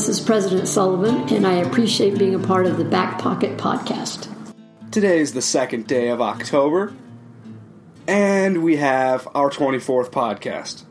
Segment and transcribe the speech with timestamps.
[0.00, 4.34] This is President Sullivan, and I appreciate being a part of the Back Pocket Podcast.
[4.90, 6.94] Today is the second day of October,
[8.08, 10.84] and we have our 24th podcast.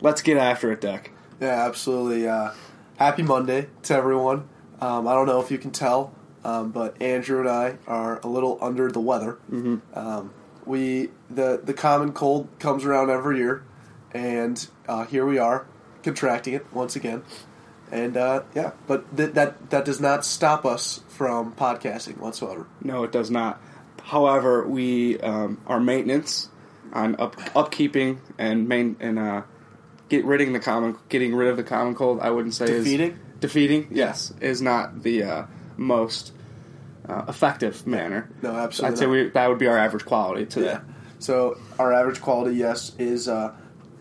[0.00, 1.10] Let's get after it, Deck.
[1.40, 2.28] Yeah, absolutely.
[2.28, 2.52] Uh,
[2.96, 4.48] happy Monday to everyone.
[4.80, 6.14] Um, I don't know if you can tell,
[6.44, 9.38] um, but Andrew and I are a little under the weather.
[9.50, 9.78] Mm-hmm.
[9.98, 10.32] Um,
[10.64, 13.64] we the the common cold comes around every year,
[14.12, 15.66] and uh, here we are
[16.04, 17.24] contracting it once again.
[17.90, 22.66] And uh, yeah, but th- that that does not stop us from podcasting whatsoever.
[22.82, 23.60] No, it does not.
[24.02, 26.48] However, we um, our maintenance
[26.92, 29.42] on up, upkeeping and main and uh,
[30.08, 32.20] get ridding the common getting rid of the common cold.
[32.20, 33.12] I wouldn't say Defeating?
[33.12, 33.88] is defeating.
[33.90, 36.32] Yes, is not the uh, most
[37.08, 38.30] uh, effective manner.
[38.42, 40.66] No, absolutely I'd say we, that would be our average quality today.
[40.66, 40.80] Yeah.
[41.18, 43.54] So our average quality, yes, is uh,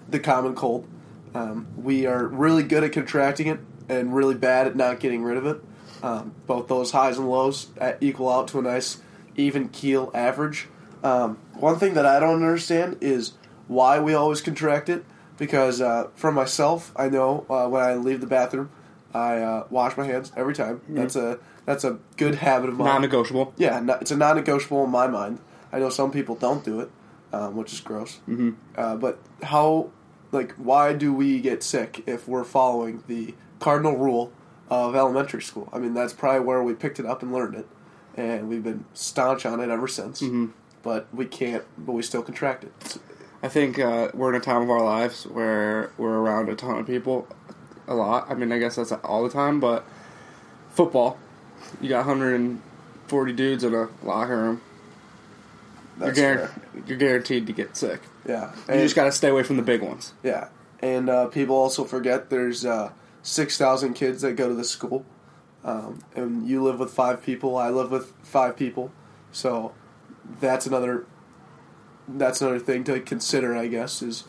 [0.09, 0.87] the common cold.
[1.33, 5.37] Um, we are really good at contracting it and really bad at not getting rid
[5.37, 5.63] of it.
[6.03, 9.01] Um, both those highs and lows uh, equal out to a nice
[9.35, 10.67] even keel average.
[11.03, 13.33] Um, one thing that I don't understand is
[13.67, 15.05] why we always contract it.
[15.37, 18.71] Because uh, for myself, I know uh, when I leave the bathroom,
[19.13, 20.81] I uh, wash my hands every time.
[20.89, 22.87] That's a that's a good habit of mine.
[22.87, 23.53] Non-negotiable.
[23.55, 25.37] Yeah, no, it's a non-negotiable in my mind.
[25.71, 26.89] I know some people don't do it,
[27.31, 28.19] um, which is gross.
[28.27, 28.51] Mm-hmm.
[28.75, 29.91] Uh, but how,
[30.31, 34.31] like, why do we get sick if we're following the cardinal rule
[34.69, 35.69] of elementary school?
[35.71, 37.67] I mean, that's probably where we picked it up and learned it,
[38.15, 40.21] and we've been staunch on it ever since.
[40.21, 40.47] Mm-hmm.
[40.83, 41.63] But we can't.
[41.77, 42.71] But we still contract it.
[42.81, 42.99] It's-
[43.43, 46.79] I think uh, we're in a time of our lives where we're around a ton
[46.79, 47.27] of people
[47.87, 48.25] a lot.
[48.31, 49.85] I mean, I guess that's all the time, but
[50.71, 51.19] football,
[51.79, 54.61] you got 140 dudes in a locker room.
[55.99, 56.51] You're, that's fair.
[56.87, 58.01] you're guaranteed to get sick.
[58.27, 60.13] Yeah, You just got to stay away from the big ones.
[60.23, 60.47] Yeah,
[60.81, 62.91] and uh, people also forget there's uh,
[63.27, 65.05] six thousand kids that go to the school,
[65.63, 67.57] um, and you live with five people.
[67.57, 68.91] I live with five people,
[69.31, 69.73] so
[70.39, 71.05] that's another
[72.07, 73.55] that's another thing to consider.
[73.55, 74.23] I guess is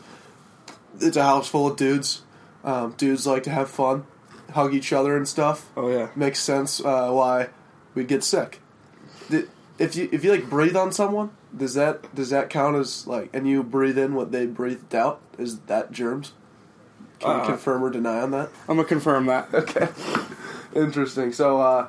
[0.99, 2.23] it's a house full of dudes.
[2.63, 4.05] Um, dudes like to have fun,
[4.51, 5.69] hug each other and stuff.
[5.77, 7.49] Oh yeah, Makes sense uh, why
[7.95, 8.59] we'd get sick.
[9.29, 13.29] If you if you like breathe on someone, does that does that count as like
[13.33, 15.21] and you breathe in what they breathed out?
[15.37, 16.33] Is that germs?
[17.19, 18.49] Can you Uh, confirm or deny on that?
[18.67, 19.49] I'm gonna confirm that.
[19.53, 19.87] Okay,
[20.73, 21.33] interesting.
[21.33, 21.87] So uh,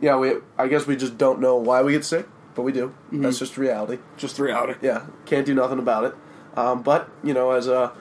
[0.00, 2.88] yeah, we I guess we just don't know why we get sick, but we do.
[2.88, 3.22] Mm-hmm.
[3.22, 3.98] That's just reality.
[4.16, 4.74] Just reality.
[4.82, 6.14] Yeah, can't do nothing about it.
[6.56, 7.92] Um, but you know, as a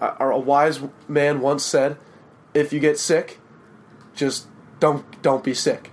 [0.00, 1.96] a, a wise man once said,
[2.54, 3.38] if you get sick,
[4.14, 4.46] just
[4.80, 5.90] don't don't be sick.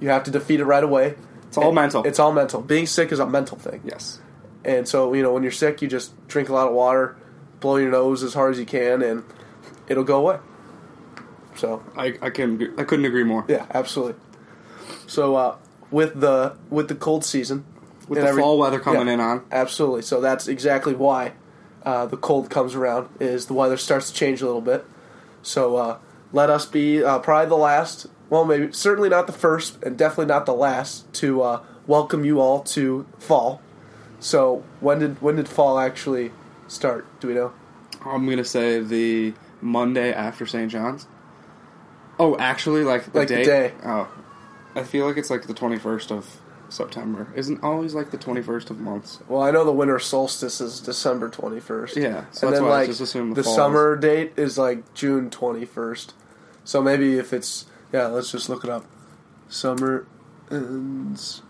[0.00, 1.14] You have to defeat it right away.
[1.48, 2.04] It's all mental.
[2.04, 2.60] It's all mental.
[2.60, 3.80] Being sick is a mental thing.
[3.84, 4.20] yes.
[4.64, 7.16] And so, you know, when you're sick, you just drink a lot of water,
[7.60, 9.22] blow your nose as hard as you can, and
[9.88, 10.38] it'll go away.
[11.56, 13.44] So, I I can I couldn't agree more.
[13.48, 14.14] yeah, absolutely.
[15.06, 15.56] So, uh,
[15.90, 17.64] with the with the cold season,
[18.08, 20.02] With the every- fall weather coming yeah, in on, absolutely.
[20.02, 21.32] So that's exactly why
[21.84, 23.08] uh, the cold comes around.
[23.20, 24.84] Is the weather starts to change a little bit.
[25.42, 25.98] So uh,
[26.32, 28.06] let us be uh, probably the last.
[28.30, 32.40] Well, maybe certainly not the first, and definitely not the last to uh, welcome you
[32.40, 33.60] all to fall.
[34.18, 36.32] So when did when did fall actually
[36.66, 37.06] start?
[37.20, 37.52] Do we know?
[38.04, 39.34] I'm gonna say the
[39.64, 40.70] Monday after St.
[40.70, 41.06] John's.
[42.18, 43.72] Oh, actually, like the Like the day.
[43.84, 44.08] Oh,
[44.76, 47.32] I feel like it's like the 21st of September.
[47.34, 49.20] Isn't always like the 21st of months.
[49.26, 51.96] Well, I know the winter solstice is December twenty first.
[51.96, 55.30] Yeah, so and that's then why I like the the summer date is like June
[55.30, 56.14] twenty first.
[56.64, 58.84] So maybe if it's yeah, let's just look it up.
[59.48, 60.06] Summer
[60.50, 61.42] ends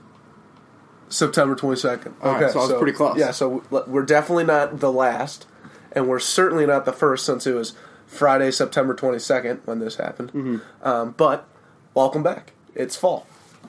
[1.09, 2.15] September twenty second.
[2.23, 3.19] All right, Okay, so I was pretty close.
[3.19, 5.47] Yeah, so we're definitely not the last,
[5.93, 7.75] and we're certainly not the first since it was
[8.15, 10.33] Friday, September twenty second when this happened.
[10.33, 10.59] Mm-hmm.
[10.87, 11.47] Um, but
[11.95, 12.53] welcome back.
[12.75, 13.27] It's fall.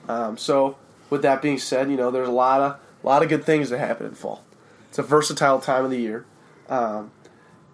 [0.08, 0.78] Um, so
[1.10, 3.70] with that being said, you know there's a lot of a lot of good things
[3.70, 4.44] that happen in fall.
[4.90, 6.26] It's a versatile time of the year.
[6.70, 7.12] Um,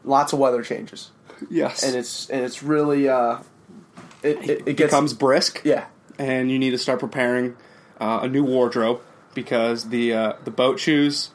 [0.03, 1.11] lots of weather changes,
[1.49, 3.37] Yes, and it's and it's really uh,
[4.23, 5.61] it, it, it gets becomes brisk.
[5.63, 5.85] yeah
[6.19, 7.55] and you need to start preparing
[7.99, 9.01] uh, a new wardrobe
[9.33, 11.31] because the uh, the boat shoes,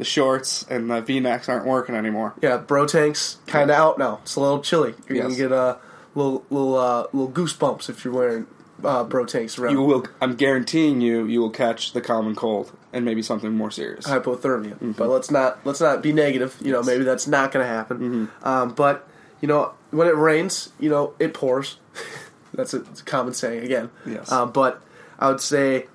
[0.00, 2.34] the shorts, and the V necks aren't working anymore.
[2.42, 2.56] yeah.
[2.56, 4.18] Bro tanks kind of out now.
[4.22, 4.94] It's a little chilly.
[5.08, 5.24] You're Yes.
[5.26, 5.78] gonna get a
[6.14, 8.46] little little uh, little goosebumps if you're wearing
[8.82, 9.72] uh, bro tanks around.
[9.74, 10.06] You will.
[10.20, 14.06] I'm guaranteeing you, you will catch the common cold and maybe something more serious.
[14.06, 14.96] hypothermia.
[14.96, 16.56] But let's not let's not be negative.
[16.62, 18.30] You know, maybe that's not going to happen.
[18.42, 19.06] Um, but
[19.42, 21.76] you know, when it rains, you know, it pours.
[22.54, 23.90] that's a, a common saying again.
[24.06, 24.32] Yes.
[24.32, 24.82] Um, but
[25.18, 25.86] I would say,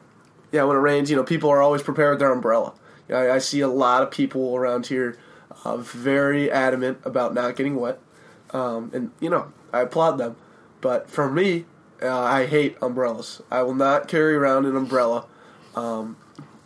[0.52, 2.74] yeah, when it rains, you know, people are always prepared with their umbrella.
[3.10, 5.18] I, I see a lot of people around here
[5.64, 8.00] uh, very adamant about not getting wet,
[8.52, 10.36] um, and you know, I applaud them.
[10.82, 11.66] But for me,
[12.02, 13.42] Uh, I hate umbrellas.
[13.50, 15.26] I will not carry around an umbrella
[15.76, 16.18] um,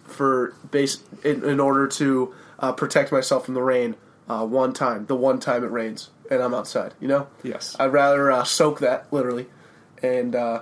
[0.06, 3.96] for base in, in order to uh, protect myself from the rain.
[4.28, 6.96] Uh, one time, the one time it rains, and I'm outside.
[7.00, 7.28] You know.
[7.44, 7.76] Yes.
[7.80, 9.46] I'd rather uh, soak that literally,
[10.02, 10.62] and uh,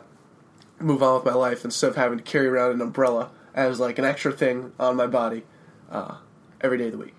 [0.80, 3.98] move on with my life instead of having to carry around an umbrella as like
[3.98, 5.44] an extra thing on my body
[5.92, 6.16] uh,
[6.62, 7.16] every day of the week.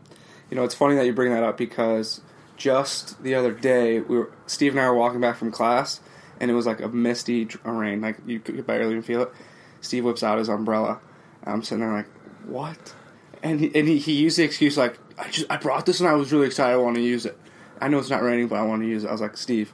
[0.50, 2.20] You know, it's funny that you bring that up because
[2.56, 6.00] just the other day, we were Steve and I were walking back from class,
[6.40, 9.32] and it was like a misty rain, like you could barely even feel it.
[9.80, 11.00] Steve whips out his umbrella.
[11.42, 12.08] And I'm sitting there like,
[12.44, 12.94] what?
[13.42, 16.08] And he, and he, he used the excuse like, I just I brought this and
[16.08, 16.74] I was really excited.
[16.74, 17.38] I want to use it.
[17.80, 19.08] I know it's not raining, but I want to use it.
[19.08, 19.72] I was like, Steve,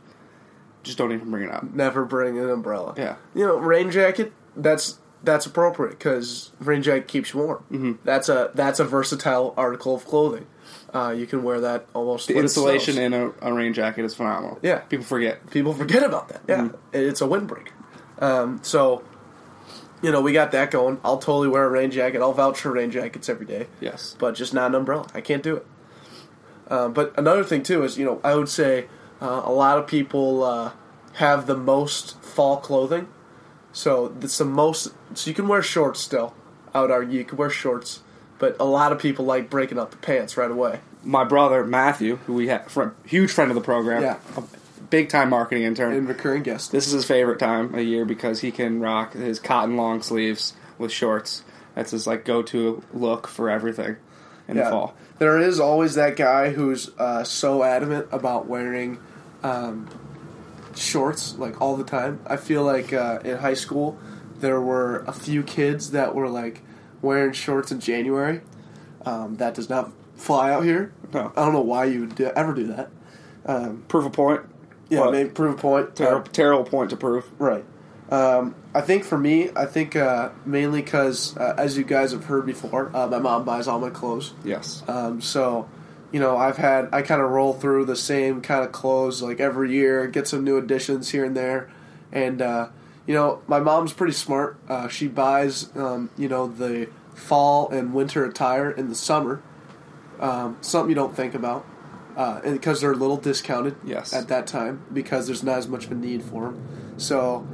[0.82, 1.64] just don't even bring it up.
[1.72, 2.94] Never bring an umbrella.
[2.98, 3.16] Yeah.
[3.34, 4.32] You know, rain jacket.
[4.56, 7.64] That's that's appropriate because rain jacket keeps you warm.
[7.70, 7.92] Mm-hmm.
[8.04, 10.46] That's a that's a versatile article of clothing.
[10.94, 12.28] Uh, you can wear that almost.
[12.28, 14.58] The insulation in a, a rain jacket is phenomenal.
[14.62, 14.78] Yeah.
[14.80, 15.50] people forget.
[15.50, 16.42] people forget about that.
[16.48, 16.76] Yeah, Mm-hmm.
[16.92, 17.72] it's a windbreak.
[18.20, 19.02] Um, so,
[20.02, 21.00] you know, we got that going.
[21.04, 22.20] I'll totally wear a rain jacket.
[22.22, 23.66] I'll vouch for rain jackets every day.
[23.80, 24.14] Yes.
[24.20, 25.06] but just not an umbrella.
[25.14, 25.66] I can't do it.
[26.68, 28.86] Um, but another thing too is, you know, I would say
[29.20, 30.72] uh, a lot of people uh,
[31.14, 33.08] have the most fall clothing.
[33.74, 34.88] So it's the most.
[35.14, 36.32] So you can wear shorts still.
[36.72, 38.00] I would argue you can wear shorts,
[38.38, 40.80] but a lot of people like breaking up the pants right away.
[41.02, 44.16] My brother Matthew, who we have, fr- huge friend of the program, Yeah.
[44.36, 44.42] a
[44.88, 45.92] big time marketing intern.
[45.92, 46.72] And recurring guest.
[46.72, 50.54] This is his favorite time of year because he can rock his cotton long sleeves
[50.78, 51.42] with shorts.
[51.74, 53.96] That's his like go to look for everything
[54.48, 54.94] in the fall.
[55.18, 58.98] There is always that guy who's uh, so adamant about wearing
[59.42, 59.88] um,
[60.76, 62.20] shorts like all the time.
[62.26, 63.98] I feel like uh, in high school
[64.40, 66.62] there were a few kids that were like
[67.02, 68.40] wearing shorts in January.
[69.06, 70.92] Um, that does not fly out here.
[71.12, 71.32] No.
[71.36, 72.90] I don't know why you would do, ever do that.
[73.46, 74.40] Um, Proof a point.
[74.88, 75.96] yeah, maybe prove a point.
[75.96, 77.30] Ter- Uh, terrible point to prove.
[77.38, 77.64] Right.
[78.10, 82.24] Um, I think for me, I think uh, mainly because, uh, as you guys have
[82.24, 84.34] heard before, uh, my mom buys all my clothes.
[84.44, 84.82] Yes.
[84.88, 85.68] Um, so,
[86.14, 89.40] you know, I've had I kind of roll through the same kind of clothes like
[89.40, 91.68] every year, get some new additions here and there,
[92.12, 92.68] and uh,
[93.04, 94.56] you know, my mom's pretty smart.
[94.68, 99.42] Uh, she buys um, you know the fall and winter attire in the summer.
[100.20, 101.66] Um, something you don't think about,
[102.16, 104.12] uh, and because they're a little discounted Yes.
[104.12, 106.94] at that time because there's not as much of a need for them.
[106.96, 107.44] So,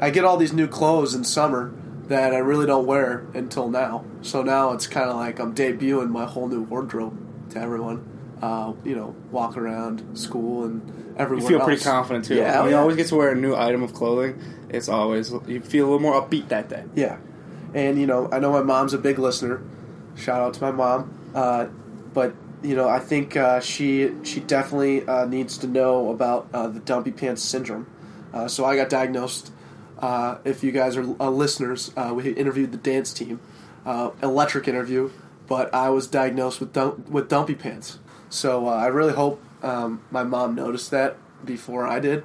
[0.00, 1.72] I get all these new clothes in summer
[2.08, 4.04] that I really don't wear until now.
[4.22, 7.16] So now it's kind of like I'm debuting my whole new wardrobe
[7.50, 8.14] to everyone.
[8.40, 11.16] Uh, you know, walk around school and everyone.
[11.16, 11.48] You everywhere.
[11.48, 12.36] feel pretty confident too.
[12.36, 12.80] Yeah, when oh, you yeah.
[12.80, 16.00] always get to wear a new item of clothing, it's always you feel a little
[16.00, 16.84] more upbeat that day.
[16.94, 17.18] Yeah,
[17.74, 19.60] and you know, I know my mom's a big listener.
[20.14, 21.32] Shout out to my mom.
[21.34, 21.66] Uh,
[22.14, 26.68] but you know, I think uh, she she definitely uh, needs to know about uh,
[26.68, 27.86] the dumpy pants syndrome.
[28.32, 29.52] Uh, so I got diagnosed.
[29.98, 33.40] Uh, if you guys are uh, listeners, uh, we interviewed the dance team,
[33.84, 35.10] uh, electric interview,
[35.48, 37.98] but I was diagnosed with dump, with dumpy pants.
[38.28, 42.24] So uh, I really hope um, my mom noticed that before I did,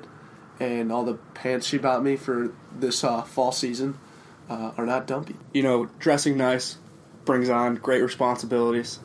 [0.60, 3.98] and all the pants she bought me for this uh, fall season
[4.50, 5.36] uh, are not dumpy.
[5.54, 6.78] You know, dressing nice
[7.26, 9.00] brings on great responsibilities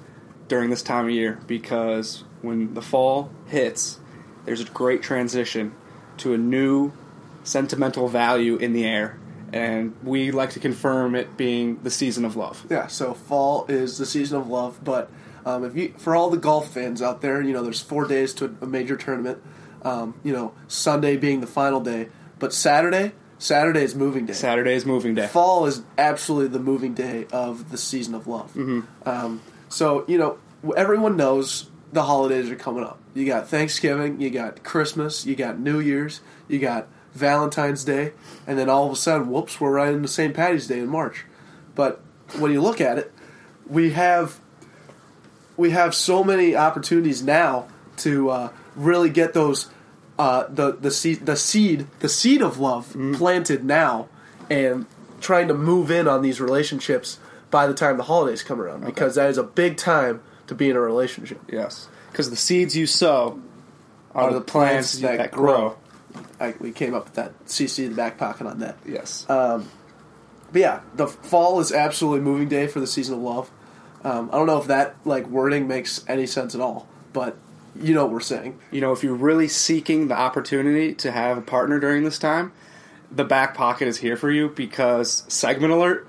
[0.49, 4.01] during this time of year because when the fall hits,
[4.45, 5.75] there's a great transition
[6.19, 6.93] to a new
[7.45, 9.19] sentimental value in the air.
[9.53, 12.67] And we like to confirm it being the season of love.
[12.71, 15.11] Yeah, so fall is the season of love, but
[15.47, 18.35] um, if you for all the golf fans out there, you know there's four days
[18.35, 19.43] to a major tournament.
[19.83, 24.35] Um, you know Sunday being the final day, but Saturday, Saturday is moving day.
[24.35, 25.27] Saturday is moving day.
[25.27, 28.55] Fall is absolutely the moving day of the season of love.
[29.07, 30.39] Um, so you know
[30.77, 32.99] everyone knows the holidays are coming up.
[33.15, 38.13] You got Thanksgiving, you got Christmas, you got New Year's, you got Valentine's Day,
[38.47, 40.35] and then all of a sudden, whoops, we're right into St.
[40.35, 41.25] Patty's Day in March.
[41.75, 42.01] But
[42.39, 43.13] when you look at it,
[43.67, 44.41] we have
[45.57, 49.71] we have so many opportunities now to uh, really get those
[50.19, 54.09] uh, the the seed the seed the seed of love planted now,
[54.51, 54.87] and
[55.21, 57.19] trying to move in on these relationships
[57.51, 60.69] by the time the holidays come around because that is a big time to be
[60.71, 61.41] in a relationship.
[61.51, 61.89] Yes.
[62.11, 63.41] Because the seeds you sow
[64.15, 65.77] are, the plants, that, grow.
[66.41, 68.77] I, we came up with that CC in the back pocket on that.
[68.87, 69.27] Yes.
[70.53, 73.51] But yeah, the fall is absolutely moving day for the season of love.
[74.05, 77.37] Um, I don't know if that like wording makes any sense at all, but
[77.77, 78.59] you know what we're saying.
[78.71, 82.53] you know, if you're really seeking the opportunity to have a partner during this time,
[83.11, 86.07] the back pocket is here for you because segment alert,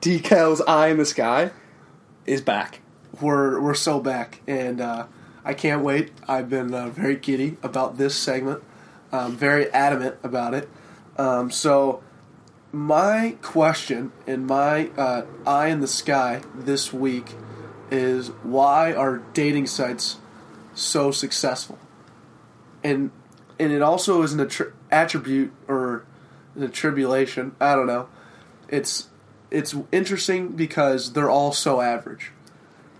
[0.00, 1.50] Decal's eye in the sky
[2.26, 2.80] is back.
[3.20, 5.06] We're we're so back, and uh,
[5.44, 6.12] I can't wait.
[6.28, 8.62] I've been uh, very giddy about this segment,
[9.12, 10.68] um, very adamant about it.
[11.16, 12.02] Um, so,
[12.72, 17.34] my question and my uh, eye in the sky this week
[17.90, 20.16] is why are dating sites
[20.74, 21.78] so successful?
[22.82, 23.10] And
[23.58, 26.04] and it also is an attri- attribute or
[26.56, 27.54] an attribulation.
[27.60, 28.08] I don't know.
[28.68, 29.08] It's
[29.50, 32.32] it's interesting because they're all so average.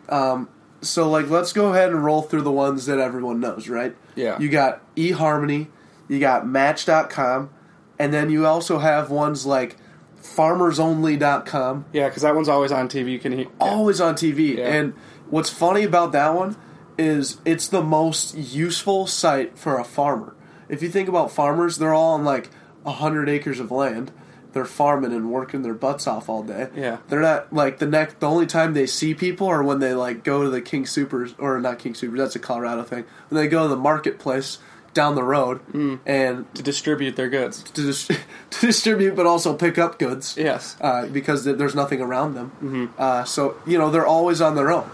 [0.09, 0.49] Um,
[0.83, 3.97] so like, let's go ahead and roll through the ones that everyone knows, right?
[4.15, 4.39] Yeah.
[4.39, 5.69] You got eHarmony,
[6.09, 7.51] you got Match.com,
[7.99, 9.77] and then you also have ones like
[10.21, 13.13] FarmersOnly.com, Yeah, because that one's always on TV.
[13.13, 13.47] You can hear.
[13.61, 14.57] always on TV.
[14.59, 14.69] Yeah.
[14.69, 14.95] And
[15.31, 16.57] what's funny about that one
[16.99, 20.35] is it's the most useful site for a farmer.
[20.69, 22.51] If you think about farmers, they're all on like
[22.87, 24.13] hundred acres of land.
[24.53, 26.69] They're farming and working their butts off all day.
[26.77, 26.99] Yeah.
[27.09, 28.21] they're not like the next.
[28.21, 31.35] The only time they see people are when they like go to the King Supers
[31.39, 32.19] or not King Supers.
[32.19, 33.05] That's a Colorado thing.
[33.29, 34.59] When they go to the marketplace
[34.95, 36.01] down the road Mm.
[36.07, 37.63] and to distribute their goods.
[37.75, 40.77] to, dis- to distribute, but also pick up goods Yes.
[40.81, 42.51] uh, because th- there's nothing around them.
[42.57, 42.87] Mm-hmm.
[42.99, 44.85] Uh, so you know they're always on their own.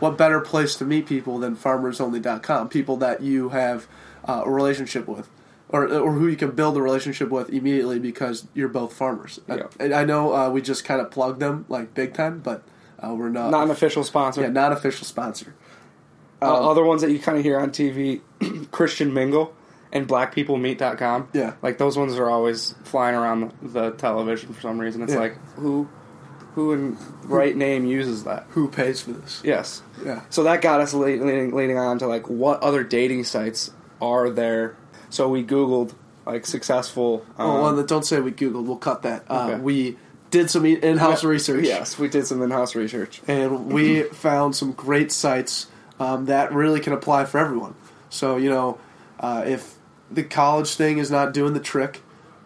[0.00, 2.68] What better place to meet people than FarmersOnly.com?
[2.68, 3.86] People that you have
[4.28, 5.28] uh, a relationship with,
[5.68, 9.40] or or who you can build a relationship with immediately because you're both farmers.
[9.48, 9.68] Yeah.
[9.78, 12.62] I, I know uh, we just kind of plug them like big time, but
[13.00, 13.50] uh, we're not.
[13.50, 14.42] Not an official sponsor.
[14.42, 15.54] yeah, not official sponsor.
[16.44, 18.20] Uh, Um, other ones that you kind of hear on TV,
[18.70, 19.54] Christian Mingle
[19.92, 21.28] and BlackPeopleMeet.com.
[21.32, 21.54] Yeah.
[21.62, 25.02] like those ones are always flying around the, the television for some reason.
[25.02, 25.18] It's Yeah.
[25.20, 25.88] like who,
[26.54, 28.46] who in right name uses that?
[28.50, 29.40] Who pays for this?
[29.44, 29.82] Yes.
[30.04, 30.22] Yeah.
[30.30, 33.70] So that got us lead- leading, leading on to like what other dating sites
[34.02, 34.76] are there?
[35.10, 35.94] So we Googled
[36.26, 37.24] like successful.
[37.38, 38.64] Um, oh, well, don't say we Googled.
[38.64, 39.24] We'll cut that.
[39.28, 39.96] Uh, We
[40.30, 41.64] did some in-house research.
[41.64, 43.20] Yes, we did some in-house research.
[43.28, 45.68] and we found some great sites
[46.00, 47.74] um, that really can apply for everyone.
[48.10, 48.78] So you know,
[49.20, 49.76] uh, if
[50.10, 52.02] the college thing is not doing the trick,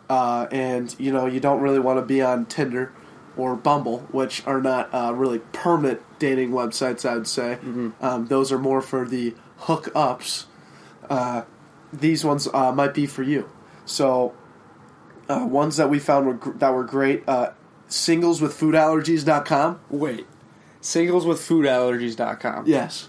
[0.08, 2.92] uh, and you know you don't really want to be on Tinder
[3.36, 7.58] or Bumble, which are not uh, really permanent dating websites, I would say.
[8.00, 10.46] Um, those are more for the hookups.
[11.08, 11.42] Uh,
[11.92, 13.48] these ones uh, might be for you.
[13.86, 14.34] So
[15.28, 17.22] uh, ones that we found were gr- that were great.
[17.28, 17.50] Uh,
[17.88, 19.80] singleswithfoodallergies.com.
[19.90, 20.26] Wait,
[20.82, 22.64] singleswithfoodallergies.com.
[22.66, 23.08] Yes.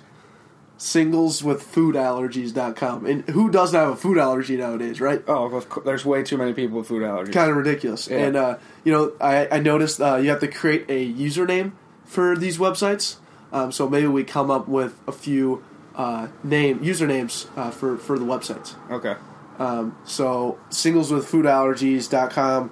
[0.80, 3.06] Singleswithfoodallergies.com.
[3.06, 5.22] And who doesn't have a food allergy nowadays, right?
[5.28, 7.34] Oh, there's way too many people with food allergies.
[7.34, 8.08] Kind of ridiculous.
[8.08, 8.18] Yeah.
[8.18, 11.74] And, uh, you know, I, I noticed uh, you have to create a username
[12.06, 13.18] for these websites.
[13.52, 15.64] Um, so maybe we come up with a few
[15.96, 18.76] uh, name usernames uh, for, for the websites.
[18.90, 19.16] Okay.
[19.58, 22.72] Um, so singleswithfoodallergies.com.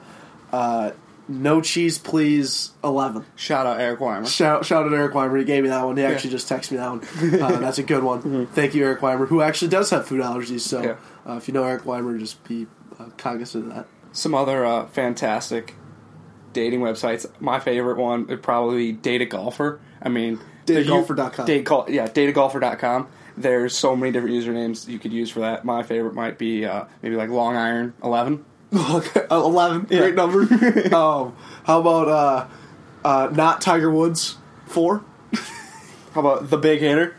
[0.52, 0.92] Uh,
[1.28, 2.72] no cheese, please.
[2.84, 3.26] Eleven.
[3.36, 4.26] Shout out Eric Weimer.
[4.26, 5.38] Shout, shout out Eric Weimer.
[5.38, 5.98] He gave me that one.
[5.98, 7.42] He actually just texted me that one.
[7.42, 8.48] Uh, that's a good one.
[8.48, 10.62] Thank you, Eric Weimer, who actually does have food allergies.
[10.62, 10.96] So Yeah.
[11.28, 12.68] uh, if you know Eric Weimer, just be
[13.00, 13.88] uh, cognizant of that.
[14.14, 15.76] Some other uh, fantastic
[16.54, 17.26] dating websites.
[17.40, 19.80] My favorite one would probably be Data Golfer.
[20.02, 21.46] I mean, DateAGolfer.com.
[21.46, 23.08] Date call, yeah, dateagolfer.com.
[23.38, 25.64] There's so many different usernames you could use for that.
[25.64, 28.44] My favorite might be uh, maybe like Long Iron Eleven.
[28.74, 30.42] Okay, uh, Eleven, great number.
[30.94, 32.48] um, how about uh,
[33.06, 34.38] uh, not Tiger Woods?
[34.66, 35.06] Four.
[36.14, 37.16] How about the Big Hitter?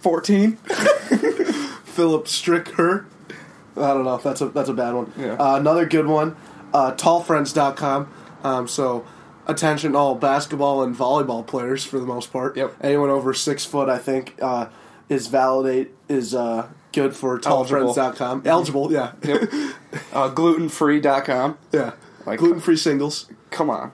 [0.00, 0.56] Fourteen.
[1.84, 3.04] Philip Stricker.
[3.76, 4.16] I don't know.
[4.18, 5.12] That's a that's a bad one.
[5.16, 5.34] Yeah.
[5.34, 6.36] Uh, another good one.
[6.74, 8.12] Uh, tallfriends.com.
[8.42, 9.06] Um, so
[9.46, 12.56] attention all basketball and volleyball players for the most part.
[12.56, 12.76] Yep.
[12.80, 14.66] Anyone over six foot, I think, uh,
[15.08, 18.42] is validate is uh, good for tallfriends.com.
[18.44, 19.12] Eligible, yeah.
[19.24, 19.42] Yep.
[20.12, 21.58] uh, glutenfree.com.
[21.72, 21.92] yeah.
[22.26, 23.28] Like- gluten free singles.
[23.50, 23.92] Come on.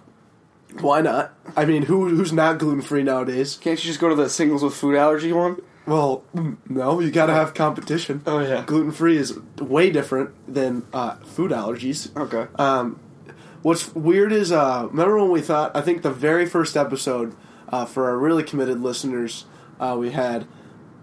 [0.81, 1.33] Why not?
[1.57, 3.57] I mean, who who's not gluten free nowadays?
[3.61, 5.57] Can't you just go to the singles with food allergy one?
[5.87, 8.23] Well, mm, no, you got to have competition.
[8.27, 8.63] Oh, yeah.
[8.67, 12.15] gluten free is way different than uh, food allergies.
[12.15, 12.47] Okay.
[12.57, 13.01] Um,
[13.63, 15.75] what's weird is, uh, remember when we thought?
[15.75, 17.35] I think the very first episode
[17.71, 19.47] uh, for our really committed listeners,
[19.81, 20.47] uh, we had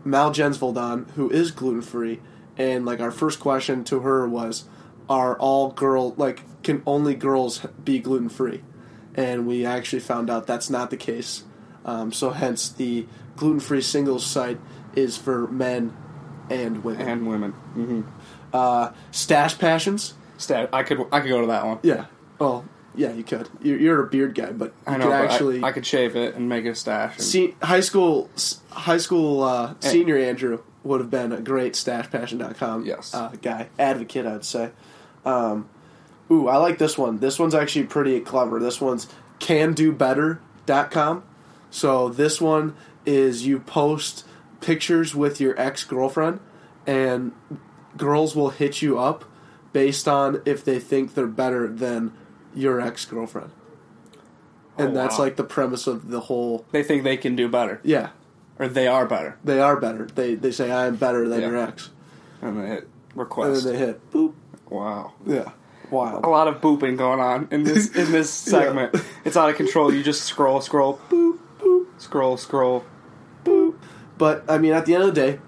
[0.05, 2.21] Mal Jensvold on, who is gluten free,
[2.57, 4.65] and like our first question to her was,
[5.09, 8.61] "Are all girl like can only girls be gluten free?"
[9.15, 11.43] And we actually found out that's not the case.
[11.85, 14.59] Um, so hence the gluten free singles site
[14.95, 15.95] is for men
[16.49, 17.07] and women.
[17.07, 17.53] and women.
[17.75, 18.01] Mm-hmm.
[18.53, 20.13] uh, Stash Passions.
[20.37, 20.69] Stat.
[20.73, 21.79] I could I could go to that one.
[21.81, 22.05] Yeah.
[22.39, 22.65] Well,
[22.97, 23.49] yeah, you could.
[23.61, 25.05] You're, you're a beard guy, but you I know.
[25.05, 25.63] could but actually.
[25.63, 27.15] I, I could shave it and make it a stash.
[27.17, 28.29] and- see, high school,
[28.71, 29.89] high school uh, Eh.
[29.89, 33.13] senior Andrew would have been a great StashPassion.com Yes.
[33.13, 34.69] uh, guy, advocate, I'd say.
[35.25, 35.67] Um,
[36.31, 37.17] ooh, I like this one.
[37.19, 38.59] This one's actually pretty clever.
[38.59, 39.07] This one's
[39.39, 41.23] candobetter.com.
[41.71, 42.75] So this one
[43.05, 44.25] is you post
[44.61, 46.39] pictures with your ex girlfriend,
[46.87, 47.31] and
[47.97, 49.25] girls will hit you up
[49.73, 52.13] based on if they think they're better than
[52.55, 53.51] your ex girlfriend.
[54.77, 55.25] And Oh, that's wow.
[55.25, 56.65] like the premise of the whole.
[56.71, 58.09] They think they can do better, Yeah,
[58.59, 60.07] or they are better, they are better.
[60.15, 61.47] They they say I am better than Yeah.
[61.47, 61.91] your ex,
[62.41, 63.63] and they hit and request.
[63.63, 64.33] then they hit boop.
[64.69, 65.13] wow.
[65.25, 65.51] Yeah,
[65.89, 66.25] wild.
[66.25, 68.95] a lot of booping going on in this in this segment.
[69.23, 69.93] It's out of control.
[69.93, 72.83] You just scroll, scroll, boop, boop, scroll, scroll.
[73.45, 73.75] Boop.
[74.17, 75.39] But I mean, at the end of the day,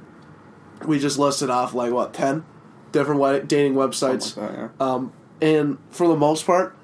[0.85, 2.45] we just listed off like what ten
[2.93, 5.11] different dating websites, like that, um,
[5.41, 6.76] and for the most part,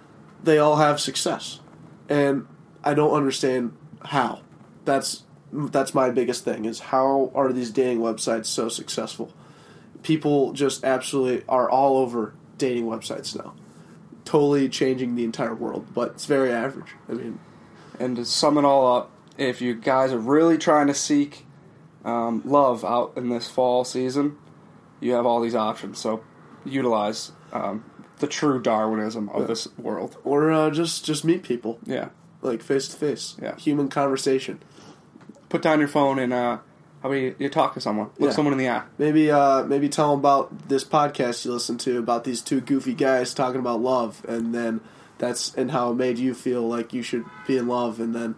[0.43, 1.59] they all have success,
[2.09, 2.47] and
[2.83, 4.41] I don't understand how.
[4.85, 9.31] That's that's my biggest thing is how are these dating websites so successful?
[10.01, 13.53] People just absolutely are all over dating websites now,
[14.25, 15.87] totally changing the entire world.
[15.93, 16.95] But it's very average.
[17.07, 17.39] I mean.
[17.99, 21.45] And to sum it all up, if you guys are really trying to seek
[22.03, 24.37] um, love out in this fall season,
[24.99, 25.99] you have all these options.
[25.99, 26.23] So
[26.65, 27.85] utilize um,
[28.23, 30.17] the true Darwinism of this world.
[30.23, 32.09] or uh, just just meet people Yeah.
[32.41, 33.55] like face to face, Yeah.
[33.57, 34.59] human conversation.
[35.49, 36.57] Put down your phone and uh,
[37.01, 38.35] how about you, talk to someone, look Yeah.
[38.35, 38.83] someone in the eye.
[38.97, 42.93] Maybe uh, maybe tell them about this podcast you listen to about these two goofy
[42.93, 44.79] guys talking about love, and then
[45.17, 48.35] that's and how it made you feel like you should be in love, and then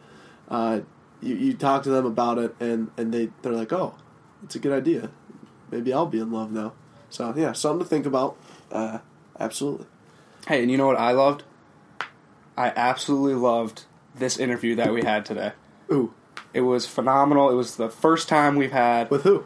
[0.49, 0.79] uh,
[1.21, 3.93] you you talk to them about it, and and they they're like, oh,
[4.43, 5.09] it's a good idea.
[5.71, 6.73] Maybe I'll be in love now.
[7.09, 8.35] So yeah, something to think about.
[8.71, 8.97] Uh,
[9.39, 9.85] absolutely.
[10.47, 11.43] Hey, and you know what I loved?
[12.57, 13.83] I absolutely loved
[14.15, 15.51] this interview that we had today.
[15.91, 16.13] Ooh,
[16.53, 17.49] It was phenomenal.
[17.49, 19.43] It was the first time we've had with who?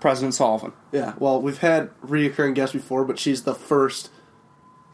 [0.00, 0.72] President Sullivan.
[0.92, 1.14] Yeah.
[1.18, 4.10] Well, we've had reoccurring guests before, but she's the first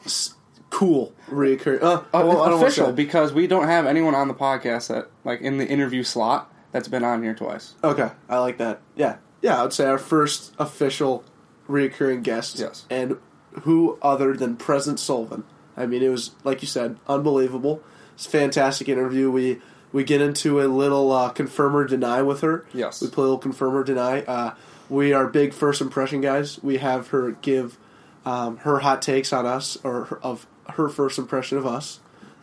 [0.05, 0.35] s-
[0.71, 1.83] cool reoccurring.
[1.83, 5.57] Uh, Uh, well, official because we don't have anyone on the podcast that like in
[5.59, 7.75] the interview slot that's been on here twice.
[7.85, 8.81] Okay, I like that.
[8.97, 9.59] Yeah, yeah.
[9.61, 11.25] I would say our first official
[11.69, 12.59] reoccurring guest.
[12.59, 12.85] Yes.
[12.91, 13.17] and
[13.63, 15.45] who other than President Sullivan?
[15.77, 17.83] I mean, it was like you said, unbelievable.
[18.15, 19.31] It's a fantastic interview.
[19.31, 19.61] We
[19.93, 22.65] we get into a little uh, confirm or deny with her.
[22.73, 23.01] Yes.
[23.01, 24.23] we play a little confirm or deny.
[24.23, 24.55] Uh,
[24.89, 26.63] we are big first impression guys.
[26.63, 27.79] We have her give
[28.27, 32.01] um, her hot takes on us or her, of her first impression of us.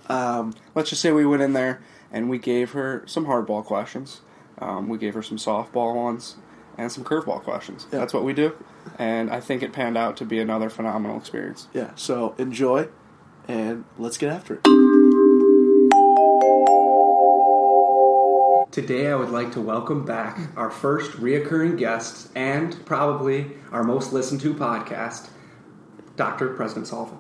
[0.10, 4.22] Um, Let's just say we went in there and we gave her some hardball questions.
[4.60, 6.36] Um, we gave her some softball ones
[6.78, 7.88] and some curveball questions.
[7.92, 8.00] Yeah.
[8.00, 8.56] That's what we do,
[8.98, 11.68] and I think it panned out to be another phenomenal experience.
[11.74, 12.88] yeah, so enjoy,
[13.48, 14.62] and let's get after it.
[18.72, 24.14] Today, I would like to welcome back our first reoccurring guest and probably our most
[24.14, 25.28] listened to podcast,
[26.16, 26.54] Dr.
[26.54, 27.18] President Sullivan.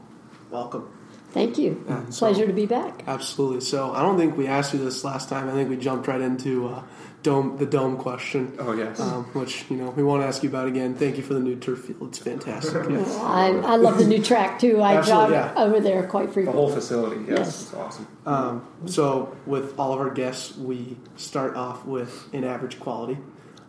[0.49, 0.89] Welcome.
[1.31, 1.83] Thank you.
[1.89, 3.03] Yeah, so- Pleasure to be back.
[3.05, 3.59] Absolutely.
[3.61, 5.49] So I don't think we asked you this last time.
[5.49, 6.83] I think we jumped right into uh,
[7.23, 8.99] dome the dome question, Oh, yes.
[8.99, 10.95] um, which you know we want to ask you about again.
[10.95, 12.09] Thank you for the new turf field.
[12.09, 12.75] It's fantastic.
[13.21, 14.81] I, I love the new track too.
[14.81, 15.63] I Absolutely, jog yeah.
[15.63, 16.53] over there quite frequently.
[16.61, 17.61] the whole facility, yes, Yes.
[17.63, 18.07] it's awesome.
[18.25, 23.17] Um, so with all of our guests, we start off with an average quality.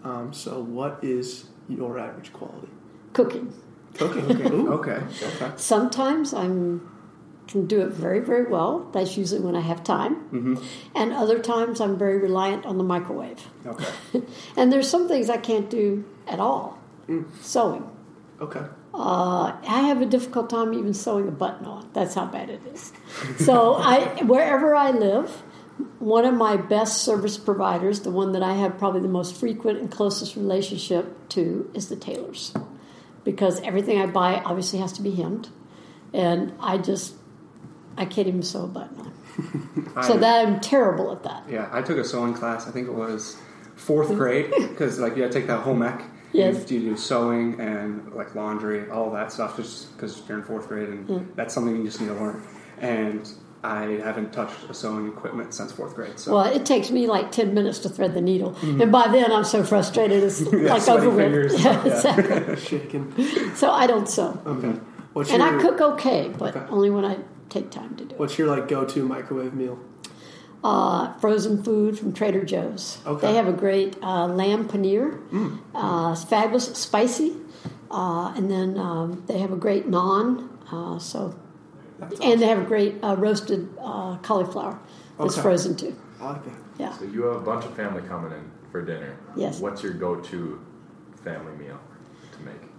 [0.05, 2.69] Um, so what is your average quality?
[3.13, 3.53] Cooking.
[3.95, 4.25] Cooking.
[4.31, 4.49] Okay.
[4.73, 5.03] Okay,
[5.37, 5.53] okay.
[5.57, 6.91] Sometimes I'm
[7.53, 8.89] can do it very very well.
[8.93, 10.57] That's usually when I have time, Mm-hmm.
[10.95, 13.41] and other times I'm very reliant on the microwave.
[13.67, 13.87] Okay.
[14.57, 16.79] And there's some things I can't do at all.
[17.09, 17.25] Mm.
[17.41, 17.85] Sewing.
[18.41, 18.65] Okay.
[18.95, 21.89] Uh, I have a difficult time even sewing a button on.
[21.95, 22.93] That's how bad it is.
[23.39, 25.31] So I, wherever I live,
[25.99, 29.79] one of my best service providers, the one that I have probably the most frequent
[29.81, 32.53] and closest relationship to, is the tailors,
[33.25, 35.49] because everything I buy obviously has to be hemmed,
[36.13, 37.15] and I just
[37.97, 39.13] I can't even sew a button on.
[40.05, 41.45] So I- that I'm terrible at that.
[41.49, 42.67] Yeah, I took a sewing class.
[42.67, 43.37] I think it was
[43.77, 44.19] fourth mm-hmm.
[44.19, 46.03] grade because like you had to take that home ec.
[46.33, 46.71] Yes.
[46.71, 50.69] You, you do sewing and like laundry, all that stuff, just because you're in fourth
[50.69, 51.35] grade and mm.
[51.37, 52.43] that's something you just need to learn.
[52.79, 53.31] And
[53.65, 56.19] I haven't touched a sewing equipment since fourth grade.
[56.19, 58.53] So Well, it takes me like 10 minutes to thread the needle.
[58.53, 58.81] Mm-hmm.
[58.81, 61.19] And by then I'm so frustrated, it's like sweaty over with.
[61.19, 61.63] fingers.
[61.65, 61.93] Yeah, Yeah.
[61.95, 62.57] exactly.
[62.57, 63.55] Shaking.
[63.55, 64.41] So I don't sew.
[64.47, 64.81] Okay.
[65.13, 66.67] What's And your I cook okay, but Okay.
[66.71, 67.19] only when I
[67.53, 68.15] take time to do.
[68.17, 69.79] What's your like go to microwave meal?
[70.65, 72.99] Uh, frozen food from Trader Joe's.
[73.05, 73.27] Okay.
[73.27, 75.19] They have a great uh, lamb paneer.
[75.75, 77.37] Uh, it's fabulous, spicy.
[77.91, 80.49] Uh, and then um, they have a great naan.
[80.71, 81.39] Uh, so,
[82.23, 84.79] and they have a great uh, roasted uh, cauliflower
[85.19, 85.43] that's Okay.
[85.43, 85.95] frozen too.
[86.21, 86.55] I like that.
[86.79, 86.93] Yeah.
[86.99, 89.17] So you have a bunch of family coming in for dinner.
[89.37, 89.61] Yes.
[89.61, 90.61] What's your go-to
[91.23, 91.72] family meal to make?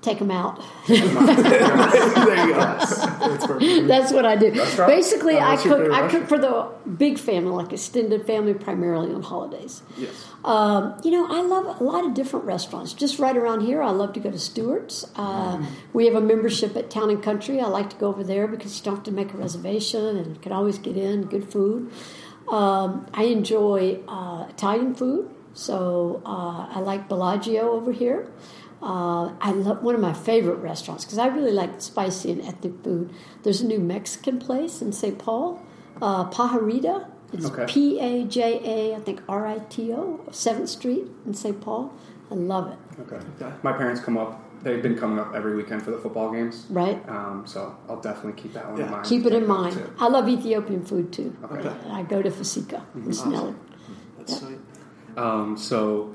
[0.04, 0.62] Take them out.
[0.88, 2.60] there you go.
[2.60, 3.88] That's.
[3.88, 4.52] That's what I do.
[4.86, 5.92] Basically, Uh, I cook.
[5.92, 6.68] I cook for the
[7.06, 9.82] big family, like extended family, primarily on holidays.
[9.98, 10.28] Yes.
[10.44, 12.92] Um, you know, I love a lot of different restaurants.
[12.94, 15.06] Just right around here, I love to go to Stewart's.
[15.16, 15.64] Uh,
[15.94, 17.62] We have a membership at Town and Country.
[17.62, 20.28] I like to go over there because you don't have to make a reservation and
[20.36, 21.28] you can always get in.
[21.28, 21.92] Good food.
[22.52, 28.28] Um, I enjoy uh, Italian food, so uh, I like Bellagio over here.
[28.84, 32.84] Uh, I love one of my favorite restaurants because I really like spicy and ethnic
[32.84, 33.12] food.
[33.44, 35.18] There's a new Mexican place in St.
[35.18, 35.62] Paul,
[36.02, 37.08] uh, Pajarito.
[37.32, 37.66] It's Okay.
[37.68, 41.60] P A J A, I think R I T O, Seventh Street in St.
[41.62, 41.94] Paul.
[42.30, 42.78] I love it.
[43.02, 43.24] Okay.
[43.42, 43.54] Okay.
[43.64, 44.42] My parents come up.
[44.64, 46.66] They've been coming up every weekend for the football games.
[46.70, 47.02] Right?
[47.10, 48.86] Um, so I'll definitely keep that one Yeah.
[48.86, 49.06] in mind.
[49.06, 49.76] Keep it in mind.
[49.76, 49.90] too.
[50.00, 51.36] I love Ethiopian food too.
[51.46, 51.68] Okay.
[51.86, 53.58] And I go to Fasika in Snelling.
[54.18, 54.60] That's sweet.
[55.18, 56.14] Um, so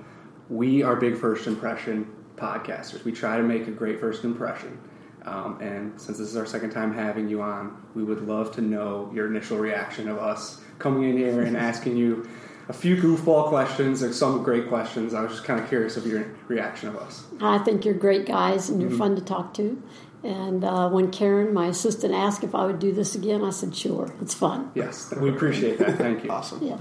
[0.51, 2.07] we are big first impression
[2.39, 3.05] podcasters.
[3.05, 4.79] We try to make a great first impression.
[5.25, 8.61] Um, and since this is our second time having you on, we would love to
[8.63, 12.29] know your initial reaction of us coming in here and asking you
[12.69, 15.15] a few goofball questions or some great questions.
[15.15, 17.25] I was just kind of curious of your reaction of us.
[17.41, 18.99] I think you're great guys and you're Mm-hmm.
[18.99, 19.83] fun to talk to.
[20.25, 23.75] And uh, when Karen, my assistant, asked if I would do this again, I said,
[23.75, 24.71] sure, it's fun.
[24.75, 25.97] Yes, we appreciate that.
[25.99, 26.31] Thank you.
[26.31, 26.61] Awesome.
[26.63, 26.81] Yes.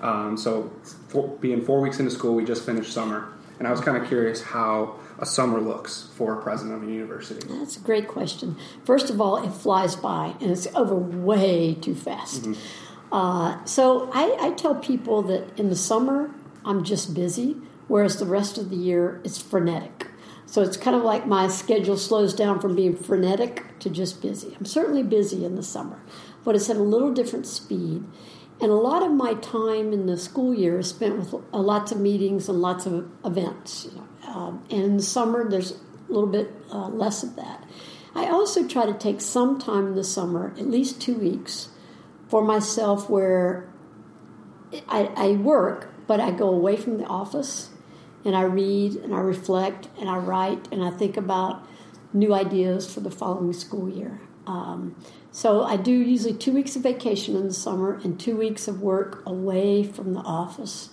[0.00, 0.70] Um, so,
[1.08, 4.08] for, being four weeks into school, we just finished summer, and I was kind of
[4.08, 7.46] curious how a summer looks for a president of a university.
[7.46, 8.56] That's a great question.
[8.84, 12.48] First of all, it flies by and it's over way too fast.
[13.12, 18.26] Uh, so I, I tell people that in the summer, I'm just busy, whereas the
[18.26, 20.08] rest of the year, it's frenetic.
[20.46, 24.56] So it's kind of like my schedule slows down from being frenetic to just busy.
[24.58, 26.00] I'm certainly busy in the summer,
[26.42, 28.02] but it's at a little different speed.
[28.62, 31.90] And a lot of my time in the school year is spent with uh, lots
[31.90, 33.88] of meetings and lots of events.
[34.24, 37.64] Um, and in the summer, there's a little bit uh, less of that.
[38.14, 41.70] I also try to take some time in the summer, at least two weeks,
[42.28, 43.68] for myself where
[44.88, 47.70] I, I work, but I go away from the office
[48.24, 51.66] and I read and I reflect and I write and I think about
[52.12, 54.20] new ideas for the following school year.
[54.46, 54.96] Um,
[55.30, 58.82] so I do usually two weeks of vacation in the summer and two weeks of
[58.82, 60.90] work away from the office.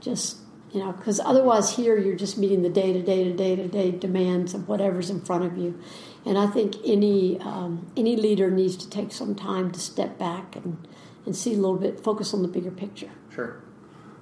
[0.00, 0.38] Just
[0.72, 3.68] you know, because otherwise here you're just meeting the day to day to day to
[3.68, 5.78] day demands of whatever's in front of you.
[6.24, 10.56] And I think any um, any leader needs to take some time to step back
[10.56, 10.78] and,
[11.26, 13.10] and see a little bit, focus on the bigger picture.
[13.34, 13.62] Sure.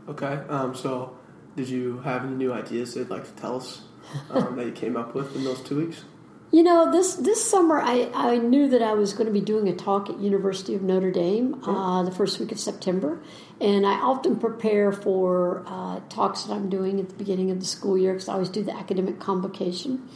[0.08, 0.40] Okay.
[0.48, 1.16] Um, so,
[1.56, 3.82] did you have any new ideas that you'd like to tell us
[4.30, 6.04] um, that you came up with in those two weeks?
[6.52, 9.68] You know, this this summer I, I knew that I was going to be doing
[9.68, 13.20] a talk at University of Notre Dame uh, the first week of September,
[13.60, 17.66] and I often prepare for uh, talks that I'm doing at the beginning of the
[17.66, 20.08] school year because I always do the academic convocation.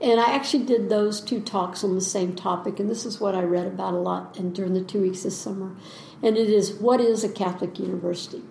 [0.00, 3.34] And I actually did those two talks on the same topic, and this is what
[3.34, 5.74] I read about a lot and during the two weeks this summer.
[6.22, 8.42] And it is what is a Catholic university?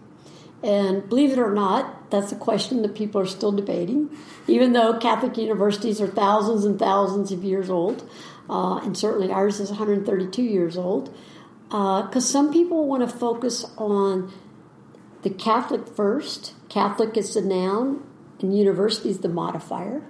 [0.64, 4.16] And believe it or not, that's a question that people are still debating,
[4.48, 8.08] even though Catholic universities are thousands and thousands of years old,
[8.50, 11.14] uh, and certainly ours is 132 years old.
[11.70, 14.32] Because some people want to focus on
[15.22, 18.04] the Catholic first, Catholic is the noun,
[18.40, 20.04] and university is the modifier.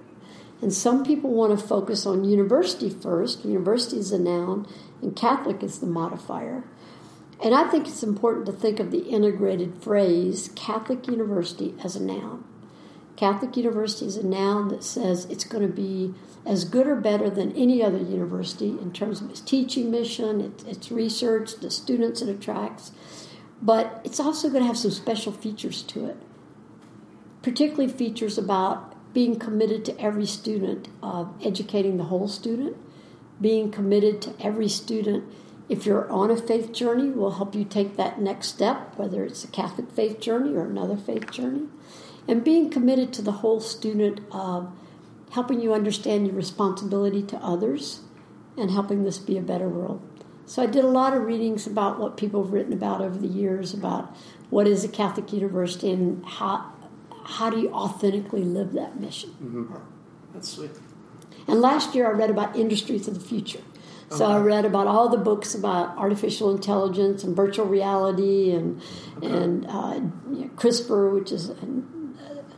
[0.62, 4.68] And some people want to focus on university first, university is the noun,
[5.02, 6.64] and Catholic is the modifier.
[7.42, 12.04] And I think it's important to think of the integrated phrase Catholic University as a
[12.04, 12.44] noun.
[13.16, 16.14] Catholic University is a noun that says it's going to be
[16.46, 20.64] as good or better than any other university in terms of its teaching mission, its,
[20.64, 22.92] its research, the students it attracts.
[23.62, 26.18] But it's also going to have some special features to it,
[27.44, 32.78] particularly features about being committed to every student, uh, educating the whole student,
[33.40, 35.26] being committed to every student
[35.72, 39.46] if you're on a faith journey, we'll help you take that next step, whether it's
[39.46, 41.68] a Catholic faith journey or another faith journey.
[42.28, 44.70] And being committed to the whole student, of
[45.32, 48.02] helping you understand your responsibility to others
[48.58, 50.02] and helping this be a better world.
[50.46, 53.28] So I did a lot of readings about what people have written about over the
[53.28, 54.14] years about
[54.50, 56.74] what is a Catholic university and how
[57.24, 59.30] how do you authentically live that mission.
[59.42, 59.76] Mm-hmm.
[60.34, 60.72] That's sweet.
[61.48, 63.62] And last year I read about industries of the future.
[64.12, 68.82] So I read about all the books about artificial intelligence and virtual reality and
[69.22, 71.56] and uh, you know, CRISPR, which is a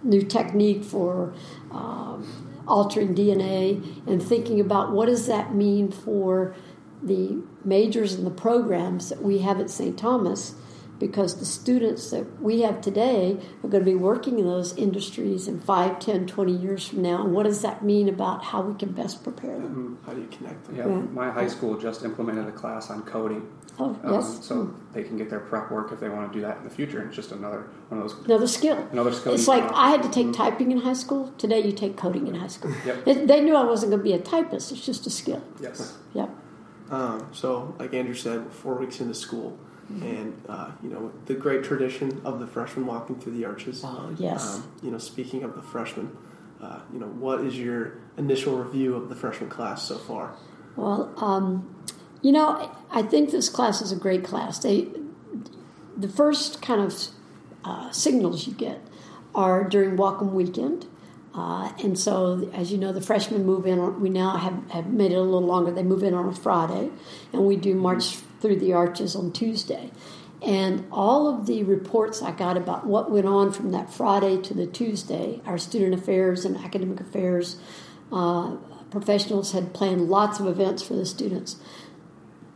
[0.04, 1.34] new technique for
[1.72, 6.56] um, altering DNA, and thinking about what does that mean for
[7.04, 9.98] the majors and the programs that we have at St.
[9.98, 10.56] Thomas
[11.00, 15.48] because the students that we have today are going to be working in those industries
[15.48, 17.24] in 5, 10, 20 years from now.
[17.24, 19.98] And what does that mean about how we can best prepare them?
[20.06, 20.76] How do you connect them?
[20.76, 21.02] Yeah, Yeah.
[21.14, 23.48] my high school just implemented a class on coding.
[23.80, 24.46] Oh, um, yes.
[24.46, 26.70] so they can get their prep work if they want to do that in the
[26.70, 27.04] future.
[27.08, 28.26] It's just another one of those.
[28.26, 28.88] Another skill.
[28.92, 31.34] Another skill It's like I had to take typing in high school.
[31.40, 32.72] Today you take coding in high school.
[32.86, 33.08] Yep.
[33.08, 34.72] It, they knew I wasn't going to be a typist.
[34.72, 35.42] It's just a skill.
[35.60, 35.98] Yes.
[36.14, 36.30] Yep.
[36.92, 39.58] Um, so, like Andrew said, four weeks into school,
[39.90, 43.82] and uh, you know the great tradition of the freshman walking through the arches.
[43.84, 44.56] Oh, yes.
[44.56, 46.16] Um, you know, speaking of the freshmen,
[46.62, 50.36] uh, you know, what is your initial review of the freshman class so far?
[50.76, 51.76] Well, um,
[52.22, 54.60] you know, I think this class is a great class.
[54.60, 54.88] They,
[55.96, 56.94] the first kind of
[57.64, 58.82] uh, signals you get
[59.36, 60.88] are during welcome weekend.
[61.36, 63.80] Uh, and so, as you know, the freshmen move in.
[63.80, 65.72] On, we now have, have made it a little longer.
[65.72, 66.92] They move in on a Friday,
[67.32, 69.90] and we do March through the Arches on Tuesday.
[70.46, 74.54] And all of the reports I got about what went on from that Friday to
[74.54, 77.58] the Tuesday, our student affairs and academic affairs
[78.12, 78.58] uh,
[78.92, 81.56] professionals had planned lots of events for the students.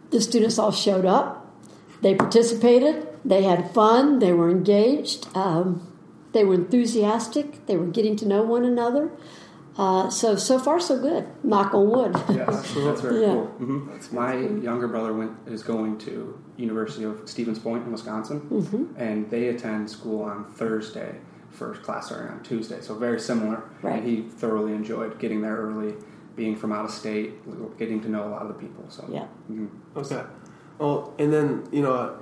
[0.10, 1.56] The students all showed up.
[2.02, 3.08] They participated.
[3.24, 4.20] They had fun.
[4.20, 5.28] They were engaged.
[5.36, 5.92] Um,
[6.34, 7.66] they were enthusiastic.
[7.66, 9.10] They were getting to know one another.
[9.78, 11.28] Uh, so so far so good.
[11.44, 12.16] Knock on wood.
[12.30, 13.28] Yes, that's very Yeah.
[13.34, 13.46] cool.
[13.46, 19.00] hmm My younger brother went is going to University of Stevens Point in Wisconsin, Mm-hmm.
[19.00, 21.16] and they attend school on Thursday
[21.52, 22.82] for class starting on Tuesday.
[22.82, 23.64] So very similar.
[23.84, 24.00] Right.
[24.00, 25.94] And he thoroughly enjoyed getting there early,
[26.36, 27.34] being from out of state,
[27.78, 28.84] getting to know a lot of the people.
[28.90, 29.28] So Yeah.
[29.52, 29.70] mhm.
[29.96, 30.24] Okay.
[30.80, 32.16] Well, and then you know,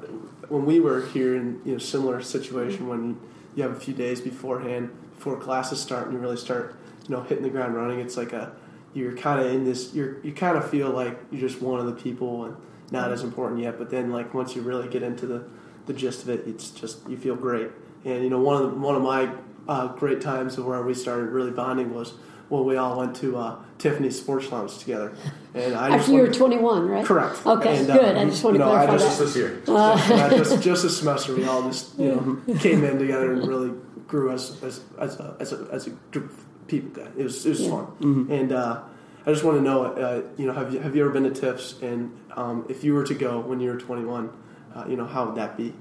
[0.50, 3.18] when we were here in you know similar situation when
[3.56, 6.76] you have a few days beforehand before classes start and you really start
[7.08, 8.52] you know hitting the ground running, it's like a
[8.94, 11.86] you're kind of in this you're you kind of feel like you're just one of
[11.86, 12.56] the people and
[12.91, 13.78] not as important yet.
[13.78, 15.44] But then like once you really get into the
[15.86, 17.70] the gist of it, it's just you feel great.
[18.04, 19.30] And you know one of the, one of my
[19.68, 22.13] uh, great times of where we started really bonding was
[22.50, 25.13] when we all went to uh, Tiffany's Sports Lounge together.
[25.56, 27.04] And I just After you were 21, right?
[27.04, 27.44] Correct.
[27.46, 28.15] Okay, And, uh, good.
[28.15, 29.26] I just want you to know, I just- that.
[29.26, 29.62] This year.
[29.68, 32.10] yeah, just just a semester, we all just you
[32.46, 33.74] know came in together and really
[34.08, 36.32] grew as as as a as a, as a group
[36.67, 37.04] people.
[37.17, 37.69] It was it was Yeah.
[37.69, 38.82] fun, and uh,
[39.25, 41.30] I just want to know, uh, you know, have you have you ever been to
[41.41, 41.82] TIFFs?
[41.82, 44.30] And um, if you were to go when you were 21,
[44.75, 45.73] uh, you know, how would that be?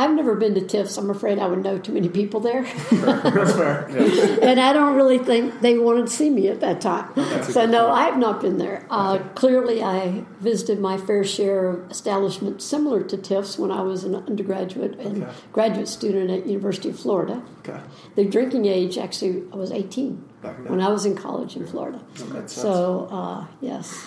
[0.00, 0.96] I've never been to TIFFs.
[0.96, 2.62] I'm afraid I would know too many people there.
[2.90, 3.86] That's fair.
[4.42, 7.12] and I don't really think they wanted to see me at that time.
[7.44, 8.86] So no, I have not been there.
[8.88, 14.04] Uh, clearly, I visited my fair share of establishments similar to TIFFs when I was
[14.04, 15.32] an undergraduate and Okay.
[15.52, 17.42] graduate student at University of Florida.
[17.58, 17.78] Okay.
[18.16, 20.24] The drinking age actually I was 18
[20.66, 22.00] when I was in college in Florida.
[22.16, 24.02] That's- So uh, yes.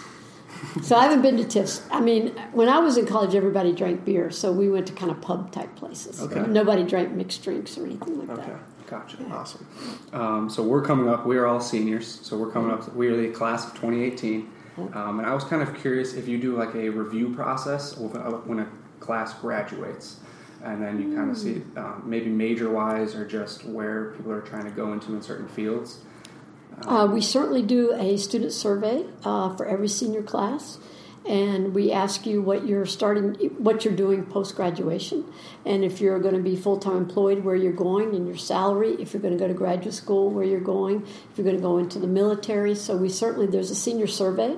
[0.84, 1.82] So I haven't been to TIFFs.
[1.92, 5.12] I mean, when I was in college, everybody drank beer, so we went to kind
[5.12, 6.22] of pub type places.
[6.22, 6.42] Okay.
[6.48, 8.52] Nobody drank mixed drinks or anything like Okay.
[8.52, 8.88] that.
[8.88, 9.18] Gotcha.
[9.32, 9.66] Awesome.
[10.14, 11.26] Um, so we're coming up.
[11.26, 12.08] We are all seniors.
[12.22, 12.94] So we're coming up.
[12.96, 14.50] We are the class of 2018.
[14.94, 18.04] Um, and I was kind of curious if you do like a review process uh,
[18.46, 18.68] when a
[19.00, 20.20] class graduates,
[20.64, 24.42] and then you kind of see um, maybe major wise or just where people are
[24.42, 26.00] trying to go into in certain fields.
[26.82, 30.80] Uh, we certainly do a student survey uh, for every senior class,
[31.26, 35.24] and we ask you what you're starting, what you're doing post graduation,
[35.66, 38.96] and if you're going to be full time employed, where you're going, and your salary.
[39.00, 41.06] If you're going to go to graduate school, where you're going.
[41.06, 44.58] If you're going to go into the military, so we certainly there's a senior survey,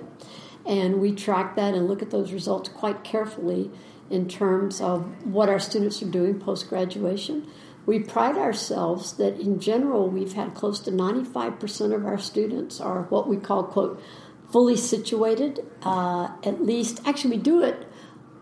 [0.66, 3.70] and we track that and look at those results quite carefully
[4.10, 7.48] in terms of what our students are doing post graduation.
[7.86, 13.04] We pride ourselves that in general we've had close to 95% of our students are
[13.04, 14.02] what we call, quote,
[14.52, 15.66] fully situated.
[15.84, 17.88] Uh, at least, actually, we do it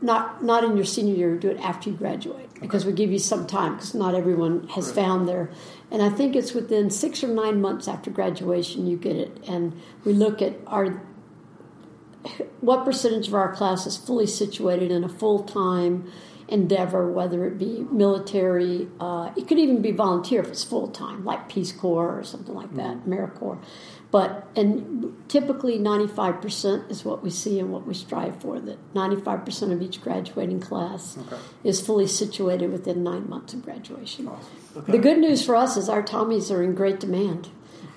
[0.03, 3.11] not not in your senior year, we do it after you graduate because we give
[3.11, 5.49] you some time because not everyone has found their.
[5.89, 9.39] And I think it's within six or nine months after graduation you get it.
[9.47, 11.01] And we look at our
[12.61, 16.11] what percentage of our class is fully situated in a full time
[16.47, 21.23] endeavor, whether it be military, uh, it could even be volunteer if it's full time,
[21.23, 23.63] like Peace Corps or something like that, AmeriCorps.
[24.11, 28.59] But and typically, ninety five percent is what we see and what we strive for.
[28.59, 31.41] That ninety five percent of each graduating class Okay.
[31.63, 34.29] is fully situated within nine months of graduation.
[34.87, 37.49] The good news for us is our Tommies are in great demand.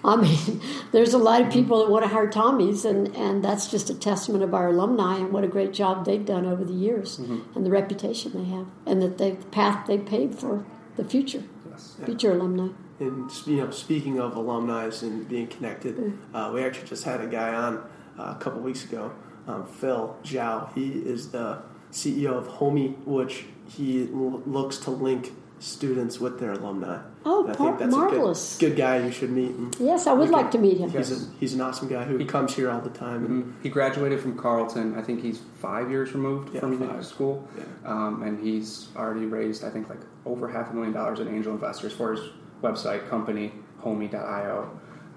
[0.05, 0.61] I mean,
[0.93, 3.95] there's a lot of people that want to hire Tommies, and, and that's just a
[3.95, 7.67] testament of our alumni and what a great job they've done over the years and
[7.67, 10.65] the reputation they have, and that they, the path they've paved for
[10.97, 11.97] the future, Yes.
[12.05, 12.69] future alumni.
[13.01, 17.27] And you know, speaking of alumni and being connected, uh, we actually just had a
[17.27, 17.79] guy on
[18.19, 19.13] uh, a couple weeks ago,
[19.47, 20.73] um, Phil Zhao.
[20.75, 26.53] He is the CEO of Homey, which he l- looks to link students with their
[26.53, 26.99] alumni.
[27.25, 28.57] Oh, And I par- think that's marvelous.
[28.57, 29.51] a good, good guy you should meet.
[29.53, 30.91] And Yes, I would like to meet him.
[30.91, 33.25] he's, a, he's an awesome guy who comes here all the time.
[33.25, 33.53] And Mhm.
[33.63, 34.95] He graduated from Carleton.
[34.97, 37.07] I think he's five years removed Yeah, from the five.
[37.07, 37.65] school, Yeah.
[37.87, 41.53] um, and he's already raised I think like over half a million dollars in angel
[41.53, 42.21] investors for his
[42.63, 44.69] website company homi.io.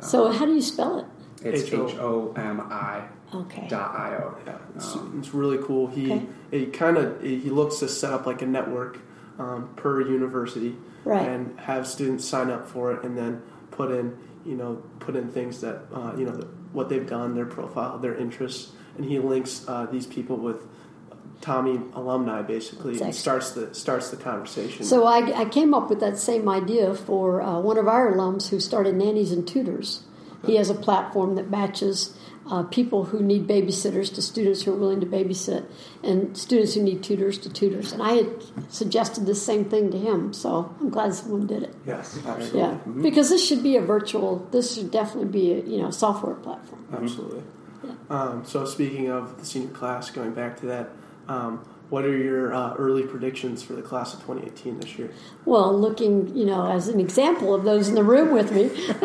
[0.02, 1.06] So how do you spell it?
[1.43, 1.88] It's H-O.
[1.88, 3.67] H O M I Okay.
[3.69, 4.36] dot io.
[4.45, 5.88] Yeah, it's, Um, it's really cool.
[5.88, 6.25] He Okay.
[6.52, 8.97] he kind of he looks to set up like a network
[9.39, 10.75] um, per university
[11.06, 11.28] Right.
[11.28, 15.30] and have students sign up for it, and then put in you know put in
[15.30, 19.65] things that uh, you know what they've done, their profile, their interests, and he links
[19.67, 20.67] uh, these people with
[21.41, 24.84] Tommy alumni basically That's and starts the starts the conversation.
[24.84, 28.49] So I, I came up with that same idea for uh, one of our alums
[28.49, 30.04] who started Nannies and Tutors.
[30.45, 32.17] He has a platform that matches
[32.49, 35.65] uh, people who need babysitters to students who are willing to babysit,
[36.03, 37.91] and students who need tutors to tutors.
[37.91, 38.27] And I had
[38.69, 41.75] suggested the same thing to him, so I'm glad someone did it.
[41.85, 44.47] yes, absolutely, Yeah, because this should be a virtual.
[44.51, 46.85] This should definitely be a you know software platform.
[46.93, 47.43] absolutely.
[48.09, 50.89] Um, so speaking of the senior class, going back to that,
[51.27, 55.12] um, what are your uh, early predictions for the class of 2018 this year?
[55.45, 58.69] Well, looking, you know, as an example of those in the room with me,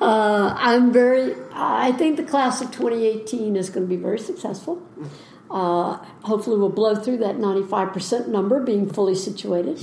[0.00, 1.34] uh, I'm very.
[1.60, 4.82] I think the class of 2018 is going to be very successful.
[5.50, 9.78] Uh, hopefully, we'll blow through that 95% number, being fully situated.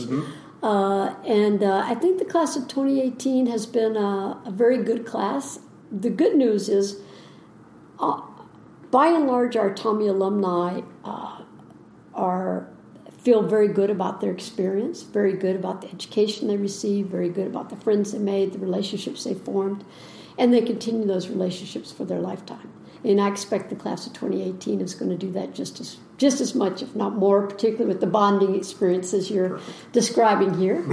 [0.63, 5.05] Uh, and uh, I think the class of 2018 has been a, a very good
[5.05, 5.59] class.
[5.91, 7.01] The good news is,
[7.99, 8.21] uh,
[8.89, 11.41] by and large, our Tommy alumni uh,
[12.13, 12.69] are
[13.27, 17.47] feel very good about their experience, very good about the education they received, very good
[17.47, 19.83] about the friends they made, the relationships they formed,
[20.37, 22.71] and they continue those relationships for their lifetime.
[23.03, 26.41] And I expect the class of 2018 is going to do that just as just
[26.41, 29.59] as much, if not more, particularly with the bonding experiences you're
[29.91, 30.83] describing here.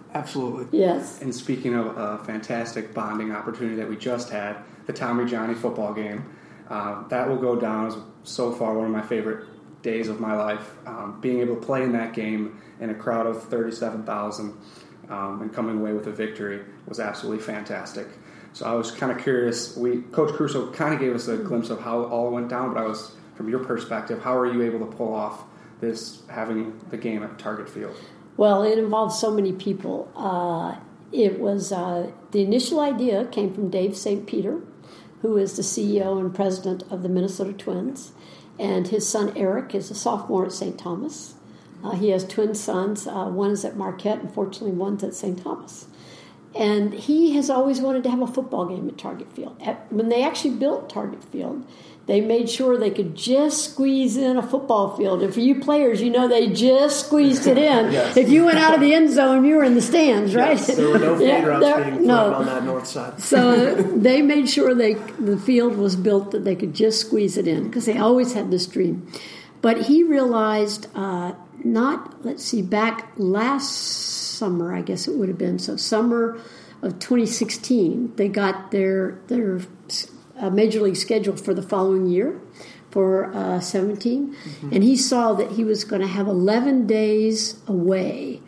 [0.14, 0.78] Absolutely.
[0.78, 1.20] yes.
[1.20, 5.92] And speaking of a fantastic bonding opportunity that we just had, the Tommy Johnny football
[5.92, 6.24] game,
[6.68, 9.46] uh, that will go down as so far one of my favorite
[9.82, 10.74] days of my life.
[10.86, 14.56] Um, being able to play in that game in a crowd of 37,000
[15.08, 18.06] um, and coming away with a victory was absolutely fantastic.
[18.52, 19.76] So I was kind of curious.
[19.76, 22.74] We Coach Caruso kind of gave us a glimpse of how it all went down,
[22.74, 25.44] but I was, from your perspective, how are you able to pull off
[25.80, 27.96] this having the game at Target Field?
[28.36, 30.10] Well, it involved so many people.
[30.16, 30.76] Uh,
[31.12, 34.26] it was uh, the initial idea came from Dave St.
[34.26, 34.60] Peter,
[35.22, 38.12] who is the CEO and president of the Minnesota Twins,
[38.58, 40.78] and his son Eric is a sophomore at St.
[40.78, 41.34] Thomas.
[41.82, 43.06] Uh, he has twin sons.
[43.06, 45.42] Uh, one is at Marquette, and fortunately, one's at St.
[45.42, 45.86] Thomas.
[46.54, 49.56] And he has always wanted to have a football game at Target Field.
[49.62, 51.64] At, when they actually built Target Field,
[52.06, 55.22] they made sure they could just squeeze in a football field.
[55.22, 57.92] And for you players, you know they just squeezed it in.
[57.92, 58.16] Yes.
[58.16, 60.56] If you went out of the end zone, you were in the stands, right?
[60.56, 62.32] Yes, there were no Yeah, there- no.
[62.34, 63.20] on that north side.
[63.22, 67.46] So they made sure they the field was built that they could just squeeze it
[67.46, 69.06] in because they always had this dream.
[69.60, 71.32] But he realized uh,
[71.64, 76.38] not let's see back last summer I guess it would have been so summer
[76.82, 79.60] of 2016 they got their their
[80.38, 82.40] uh, major league schedule for the following year
[82.90, 84.36] for uh, 17
[84.72, 88.40] and he saw that he was going to have 11 days away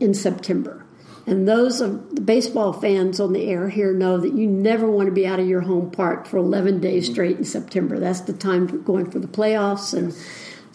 [0.00, 0.84] in September.
[1.26, 5.06] And those of the baseball fans on the air here know that you never want
[5.06, 7.98] to be out of your home park for 11 days straight in September.
[7.98, 9.92] That's the time for going for the playoffs.
[9.92, 10.16] And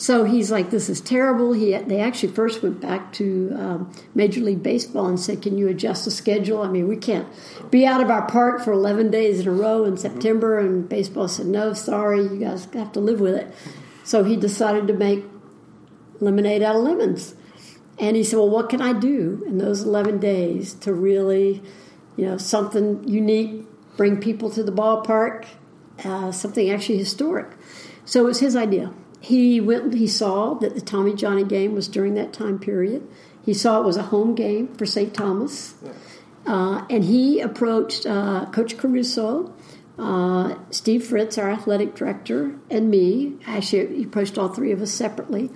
[0.02, 1.54] so he's like, this is terrible.
[1.54, 5.68] He, they actually first went back to um, Major League Baseball and said, can you
[5.68, 6.64] adjust the schedule?
[6.64, 7.28] I mean, we can't
[7.70, 10.58] be out of our park for 11 days in a row in September.
[10.58, 13.54] And baseball said, no, sorry, you guys have to live with it.
[14.04, 15.24] So he decided to make
[16.20, 17.36] lemonade out of lemons.
[18.00, 21.62] And he said, Well, what can I do in those 11 days to really,
[22.18, 25.46] you know, something unique, bring people to the ballpark,
[26.04, 27.50] uh, something actually historic?
[28.04, 28.92] So it was his idea.
[29.22, 33.08] He went, he saw that the Tommy Johnny game was during that time period.
[33.46, 35.14] He saw it was a home game for St.
[35.14, 35.76] Thomas.
[36.46, 39.54] Uh, and he approached uh, Coach Caruso,
[40.00, 43.38] uh, Steve Fritz, our athletic director, and me.
[43.46, 45.52] Actually, he approached all three of us separately.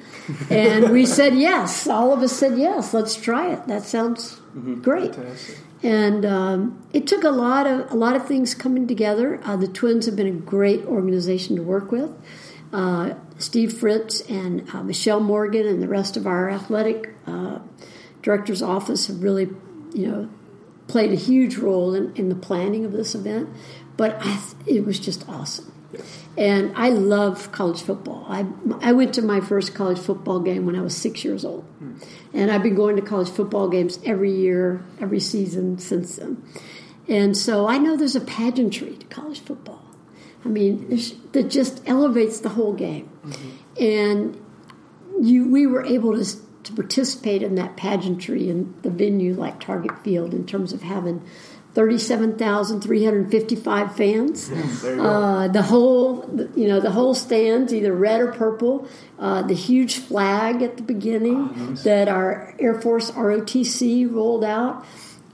[0.51, 1.87] And we said yes.
[1.87, 2.93] All of us said yes.
[2.93, 3.67] Let's try it.
[3.67, 4.39] That sounds
[4.81, 5.15] great.
[5.15, 5.57] Fantastic.
[5.81, 9.39] And um, it took a lot of a lot of things coming together.
[9.43, 12.11] Uh, the Twins have been a great organization to work with.
[12.73, 17.59] Uh, Steve Fritz and uh, Michelle Morgan and the rest of our athletic uh,
[18.21, 19.49] director's office have really,
[19.93, 20.29] you know,
[20.87, 23.49] played a huge role in, in the planning of this event.
[23.97, 25.71] But I, it was just awesome.
[26.37, 28.25] And I love college football.
[28.27, 28.45] I,
[28.81, 31.65] I went to my first college football game when I was six years old.
[32.33, 36.43] And I've been going to college football games every year, every season since then.
[37.07, 39.74] And so I know there's a pageantry to college football.
[40.45, 40.87] I mean,
[41.31, 43.09] that just elevates the whole game.
[43.79, 44.39] And
[45.19, 46.23] you, we were able to,
[46.63, 51.25] to participate in that pageantry in the venue like Target Field in terms of having
[51.73, 54.47] 37,355 fans.
[54.81, 55.03] Go.
[55.03, 56.23] Uh, the whole,
[56.55, 58.87] you know, the whole stands either red or purple.
[59.19, 64.85] Uh, the huge flag at the beginning that our Air Force ROTC rolled out.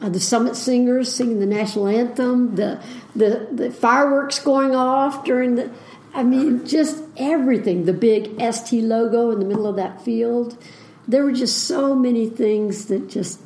[0.01, 2.55] Uh, the Summit Singers singing the national anthem.
[2.55, 2.81] The
[3.15, 5.71] the the fireworks going off during the.
[6.13, 7.85] I mean, just everything.
[7.85, 10.57] The big ST logo in the middle of that field.
[11.07, 13.39] There were just so many things that just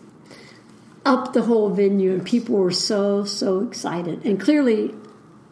[1.05, 4.25] up the whole venue, and people were so so excited.
[4.25, 4.95] And clearly,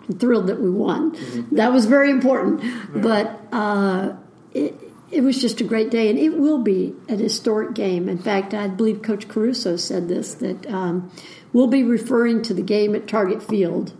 [0.07, 1.15] I'm thrilled that we won.
[1.51, 2.61] That was very important.
[3.01, 4.13] But uh,
[4.53, 4.75] it
[5.13, 8.09] it was just a great day, and it will be an historic game.
[8.09, 11.11] In fact, I believe Coach Caruso said this that um,
[11.53, 13.93] we'll be referring to the game at Target Field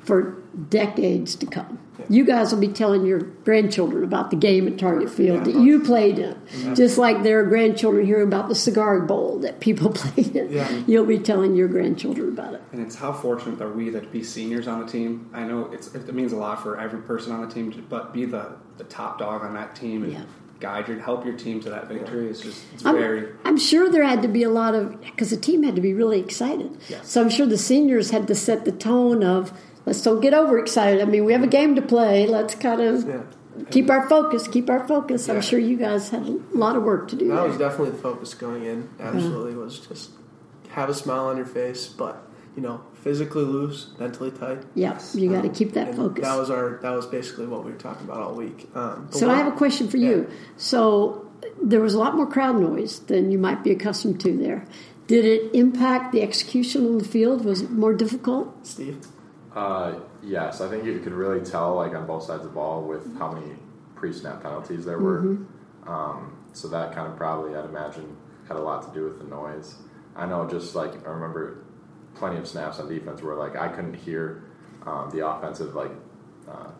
[0.00, 0.38] for
[0.70, 1.78] decades to come.
[2.08, 5.80] You guys will be telling your grandchildren about the game at Target Field that you
[5.80, 6.36] played in,
[6.74, 10.52] just like their grandchildren hear about the cigar bowl that people played in.
[10.52, 10.70] Yeah.
[10.86, 12.62] You'll be telling your grandchildren about it.
[12.72, 15.28] And it's how fortunate are we that to be seniors on the team.
[15.32, 18.12] I know it's, it means a lot for every person on the team, to, but
[18.12, 20.22] be the, the top dog on that team and Yeah.
[20.60, 23.90] guide your help your team to that victory is just it's I'm, very I'm sure
[23.90, 26.76] there had to be a lot of because the team had to be really excited.
[26.88, 27.08] Yes.
[27.08, 29.52] So I'm sure the seniors had to set the tone of
[29.88, 31.00] let's don't get overexcited.
[31.00, 32.26] I mean, we have a game to play.
[32.26, 33.22] Let's kind of Yeah.
[33.70, 34.46] keep our focus.
[34.46, 35.26] Keep our focus.
[35.26, 35.34] Yeah.
[35.34, 37.28] I'm sure you guys had a lot of work to do.
[37.28, 37.48] That there.
[37.48, 38.88] was definitely the focus going in.
[39.00, 40.10] Absolutely was just
[40.70, 42.22] have a smile on your face, but
[42.54, 44.58] you know, physically loose, mentally tight.
[44.74, 46.24] yeah, you got to keep that focus.
[46.24, 46.78] That was our.
[46.82, 48.68] That was basically what we were talking about all week.
[48.74, 50.28] Um, So I have a question for you.
[50.56, 51.24] So
[51.62, 54.64] there was a lot more crowd noise than you might be accustomed to there.
[55.06, 57.44] Did it impact the execution on the field?
[57.44, 58.66] Was it more difficult?
[58.66, 58.98] Steve.
[59.58, 62.82] Uh, yes, I think you could really tell, like on both sides of the ball,
[62.82, 63.56] with how many
[63.96, 65.38] pre-snap penalties there were.
[65.86, 69.24] Um, so that kind of probably, I'd imagine, had a lot to do with the
[69.24, 69.74] noise.
[70.14, 71.64] I know, just like I remember,
[72.14, 74.44] plenty of snaps on defense where like I couldn't hear
[74.86, 75.92] um, the offensive like.
[76.48, 76.70] Uh,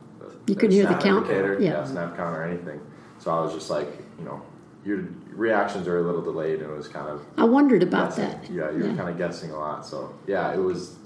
[0.47, 1.26] You couldn't hear the count?
[1.29, 1.57] Yeah.
[1.59, 2.81] yeah, snap count or anything.
[3.18, 4.41] So I was just like, you know,
[4.85, 8.31] your reactions are a little delayed, and it was kind of I wondered about guessing.
[8.31, 8.51] that.
[8.51, 9.85] Yeah, you were kind of guessing a lot.
[9.85, 10.97] So yeah, it was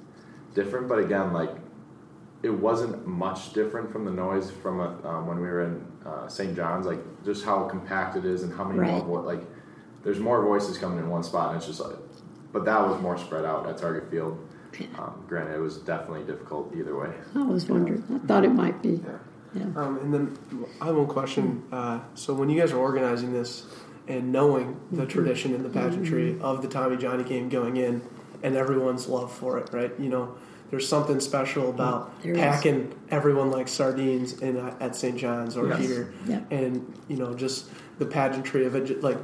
[0.54, 1.50] different, but again, like
[2.42, 6.26] it wasn't much different from the noise from uh um, when we were in uh,
[6.28, 6.54] St.
[6.56, 6.86] John's.
[6.86, 8.90] Like just how compact it is and how many Right.
[9.06, 9.42] more vo- like
[10.02, 11.96] there's more voices coming in one spot, and it's just like.
[12.52, 14.38] But that was more spread out at Target Field.
[14.98, 17.10] Um, granted, it was definitely difficult either way.
[17.34, 18.04] I was wondering.
[18.14, 19.00] I thought it might be.
[19.04, 19.18] Yeah.
[19.54, 19.62] Yeah.
[19.76, 20.36] Um, and then
[20.80, 21.62] I have one question.
[21.72, 23.66] Uh, so when you guys are organizing this
[24.08, 28.02] and knowing the tradition and the pageantry of the Tommy Johnny game going in
[28.42, 29.92] and everyone's love for it, right?
[29.98, 30.34] You know,
[30.72, 32.38] there's something special about There is.
[32.38, 35.18] packing everyone like sardines in uh, at St.
[35.18, 35.80] John's or Yes.
[35.80, 36.40] here, Yeah.
[36.50, 37.66] and you know just
[37.98, 39.18] the pageantry of it, like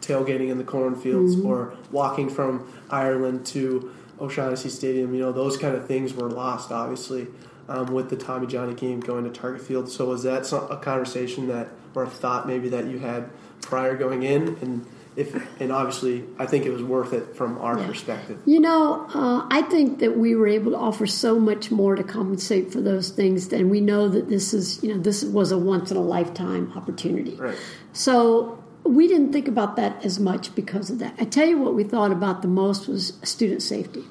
[0.00, 5.14] tailgating in the cornfields or walking from Ireland to O'Shaughnessy Stadium.
[5.14, 7.28] You know, those kind of things were lost, obviously,
[7.68, 9.88] um, with the Tommy Johnny game going to Target Field.
[9.88, 13.30] So was that a conversation that, or a thought maybe that you had
[13.60, 14.84] prior going in, and
[15.18, 17.86] if, and obviously, I think it was worth it from our Yeah.
[17.88, 18.38] perspective.
[18.46, 22.04] You know, uh, I think that we were able to offer so much more to
[22.04, 25.58] compensate for those things, and we know that this is, you know, this was a
[25.58, 27.36] once in a lifetime opportunity.
[27.36, 27.56] Right.
[27.92, 31.14] So we didn't think about that as much because of that.
[31.18, 34.04] I tell you what we thought about the most was student safety.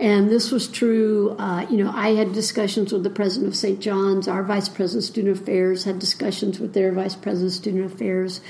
[0.00, 1.36] And this was true.
[1.38, 3.78] Uh, you know, I had discussions with the president of St.
[3.78, 4.26] John's.
[4.26, 8.40] Our vice president of student affairs had discussions with their vice president of student affairs.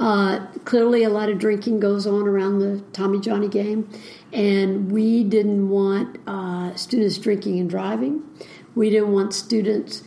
[0.00, 3.88] Uh, clearly, a lot of drinking goes on around the Tommy Johnny game,
[4.32, 8.22] and we didn't want uh, students drinking and driving.
[8.74, 10.02] We didn't want students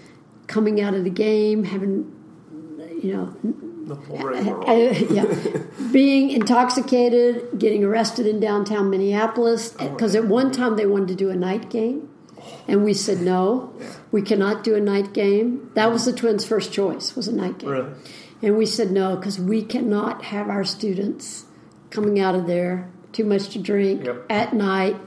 [0.47, 2.11] coming out of the game having,
[3.03, 3.35] you know,
[3.85, 4.67] The whole rigmarole.
[4.67, 9.69] uh, yeah, being intoxicated, getting arrested in downtown Minneapolis.
[9.73, 12.09] Because at one time they wanted to do a night game,
[12.67, 13.71] and we said no,
[14.11, 15.69] we cannot do a night game.
[15.75, 17.89] That was the Twins' first choice was a night game, Really?
[18.43, 21.45] And we said no because we cannot have our students
[21.89, 24.25] coming out of there too much to drink Yep.
[24.29, 24.97] at night.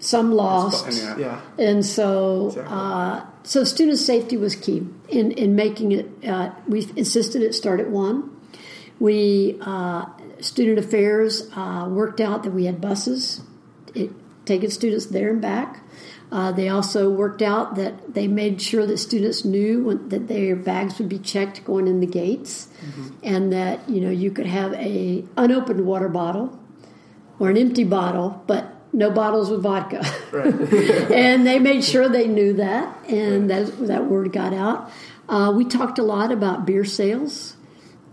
[0.00, 0.86] Some lost.
[0.86, 1.64] And, yeah, Yeah.
[1.64, 2.76] And so, Exactly.
[2.76, 6.10] uh, so student safety was key in, in making it.
[6.26, 8.30] Uh, we insisted it start at one.
[9.00, 10.06] We uh,
[10.40, 13.40] student affairs uh, worked out that we had buses.
[13.94, 14.10] It,
[14.44, 15.80] taking students there and back.
[16.34, 20.56] Uh, they also worked out that they made sure that students knew when, that their
[20.56, 22.66] bags would be checked going in the gates,
[23.22, 26.58] and that you know you could have a unopened water bottle
[27.38, 30.04] or an empty bottle, but no bottles with vodka.
[31.14, 34.90] and they made sure they knew that, and that that word got out.
[35.28, 37.54] Uh, we talked a lot about beer sales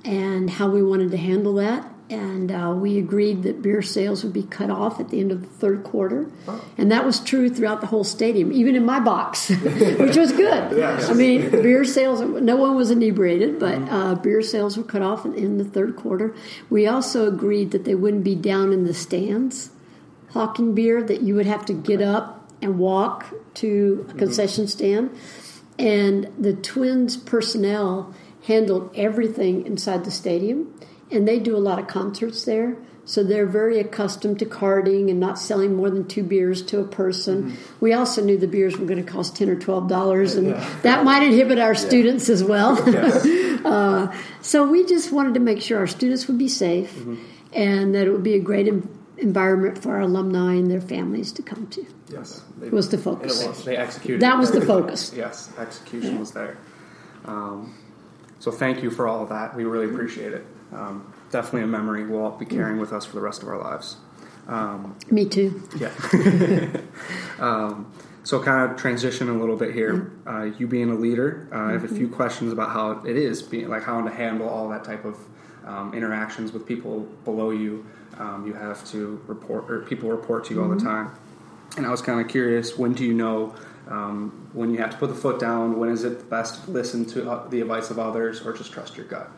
[0.06, 1.91] and how we wanted to handle that.
[2.12, 5.42] And uh, we agreed that beer sales would be cut off at the end of
[5.42, 6.30] the third quarter.
[6.78, 10.84] And that was true throughout the whole stadium, even in my box, which was good.
[10.84, 15.26] I mean, beer sales, no one was inebriated, but uh, beer sales were cut off
[15.26, 16.36] in, in the third quarter.
[16.70, 19.72] We also agreed that they wouldn't be down in the stands
[20.32, 25.10] hawking beer, that you would have to get up and walk to a concession stand.
[25.78, 28.14] And the Twins personnel
[28.46, 30.74] handled everything inside the stadium,
[31.12, 32.78] and they do a lot of concerts there.
[33.04, 36.84] So they're very accustomed to carding and not selling more than two beers to a
[36.84, 37.58] person.
[37.80, 40.54] We also knew the beers were going to cost ten or twelve dollars, and
[40.84, 42.78] that might inhibit our students as well.
[43.66, 46.96] uh, so we just wanted to make sure our students would be safe,
[47.54, 48.88] and that it would be a great en-
[49.18, 51.86] environment for our alumni and their families to come to.
[52.10, 53.46] Yes, they, Was the focus.
[53.46, 53.66] was.
[53.66, 54.22] they executed.
[54.22, 55.12] That was the focus.
[55.14, 56.58] Yes, execution was there.
[57.26, 57.76] Um,
[58.42, 59.56] so thank you for all of that.
[59.56, 60.44] We really appreciate it.
[60.74, 63.60] Um, definitely a memory we'll all be carrying with us for the rest of our
[63.60, 63.98] lives.
[64.48, 65.62] Um, Me too.
[65.78, 65.92] yeah.
[67.40, 70.12] um, so kind of transition a little bit here.
[70.26, 73.44] Uh, you being a leader, uh, I have a few questions about how it is
[73.44, 75.20] being like how to handle all that type of
[75.64, 77.86] um, interactions with people below you.
[78.18, 81.12] Um, you have to report or people report to you all the time.
[81.78, 83.56] And I was kind of curious, when do you know
[83.88, 85.80] um, when you have to put the foot down?
[85.80, 88.98] When is it best to listen to uh, the advice of others or just trust
[88.98, 89.30] your gut?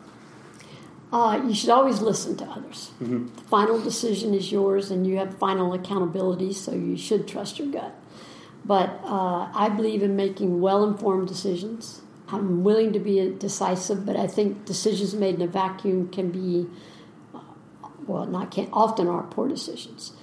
[1.12, 2.90] Uh, you should always listen to others.
[3.00, 7.68] The final decision is yours, and you have final accountability, so you should trust your
[7.68, 7.94] gut.
[8.66, 12.02] But uh, I believe in making well informed decisions.
[12.30, 16.68] I'm willing to be decisive, but I think decisions made in a vacuum can be,
[17.36, 17.42] uh,
[18.08, 20.14] well, not can often are poor decisions.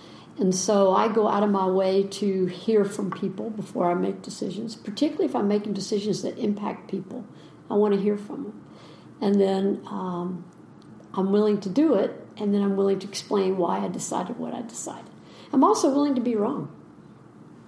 [0.41, 4.23] And so I go out of my way to hear from people before I make
[4.23, 7.27] decisions, particularly if I'm making decisions that impact people.
[7.71, 8.65] I want to hear from them.
[9.21, 10.45] And then um,
[11.13, 14.55] I'm willing to do it, and then I'm willing to explain why I decided what
[14.55, 15.11] I decided.
[15.53, 16.75] I'm also willing to be wrong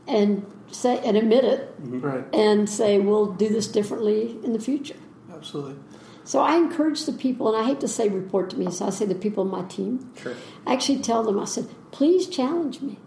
[0.08, 2.24] and say and admit it Right.
[2.34, 4.96] and say we'll do this differently in the future.
[5.32, 5.76] Absolutely.
[6.24, 8.90] So I encourage the people, and I hate to say report to me, so I
[8.90, 10.10] say the people on my team.
[10.16, 10.34] Sure.
[10.66, 12.98] I actually tell them, I said, please challenge me.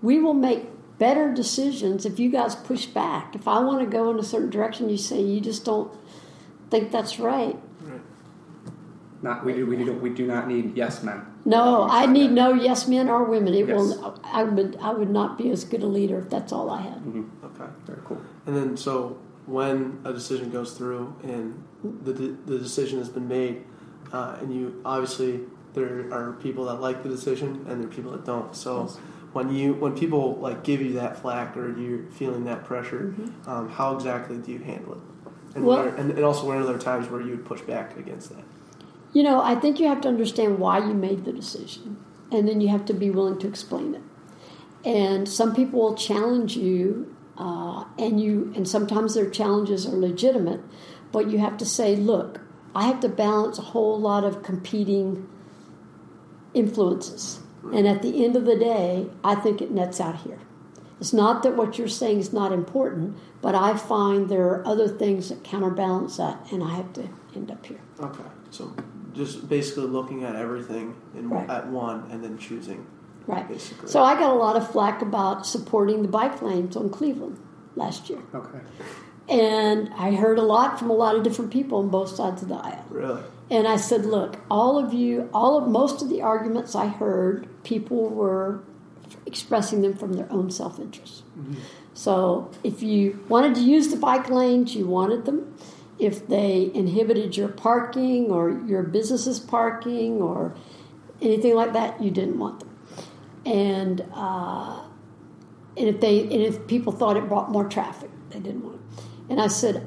[0.00, 0.66] We will make
[0.98, 3.34] better decisions if you guys push back.
[3.34, 5.92] If I want to go in a certain direction, you say you just don't
[6.70, 7.58] think that's right.
[7.82, 8.00] Right.
[9.20, 11.26] Not we do we do we do not need yes men.
[11.44, 12.34] No, I need that.
[12.34, 13.54] no yes men or women.
[13.54, 13.76] It Yes.
[13.76, 14.20] will.
[14.24, 14.76] I would.
[14.80, 16.98] I would not be as good a leader if that's all I had.
[17.04, 17.46] Mm-hmm.
[17.46, 17.70] Okay.
[17.86, 18.20] Very cool.
[18.46, 21.62] And then, so when a decision goes through and
[22.04, 23.64] the, the decision has been made,
[24.12, 25.40] uh, and you obviously
[25.74, 28.54] there are people that like the decision and there are people that don't.
[28.54, 28.86] So
[29.32, 33.14] when you when people like give you that flack or you're feeling that pressure,
[33.46, 35.00] um, how exactly do you handle it?
[35.54, 37.96] And, Well- where, and, and also, when are there times where you would push back
[37.96, 38.44] against that?
[39.12, 41.96] You know, I think you have to understand why you made the decision,
[42.30, 44.02] and then you have to be willing to explain it.
[44.84, 50.60] And some people will challenge you, uh, and you, and sometimes their challenges are legitimate,
[51.10, 52.40] but you have to say, "Look,
[52.74, 55.28] I have to balance a whole lot of competing
[56.54, 57.40] influences,
[57.72, 60.38] and at the end of the day, I think it nets out here."
[61.00, 64.88] It's not that what you're saying is not important, but I find there are other
[64.88, 67.78] things that counterbalance that, and I have to end up here.
[68.00, 68.24] Okay.
[68.50, 68.72] So
[69.12, 71.48] just basically looking at everything in, Right.
[71.48, 72.84] at one and then choosing.
[73.28, 73.46] Right.
[73.46, 73.88] Basically.
[73.88, 77.38] So I got a lot of flack about supporting the bike lanes on Cleveland
[77.76, 78.20] last year.
[78.34, 78.58] Okay.
[79.28, 82.48] And I heard a lot from a lot of different people on both sides of
[82.48, 82.84] the aisle.
[82.88, 83.22] Really.
[83.50, 87.46] And I said, look, all of you, all of most of the arguments I heard,
[87.64, 88.60] people were
[89.26, 91.24] expressing them from their own self interest.
[91.94, 95.56] So if you wanted to use the bike lanes, you wanted them.
[95.98, 100.54] If they inhibited your parking or your business's parking or
[101.20, 102.78] anything like that, you didn't want them.
[103.44, 104.80] And uh,
[105.76, 108.80] and if they and if people thought it brought more traffic, they didn't want it.
[109.28, 109.86] And I said,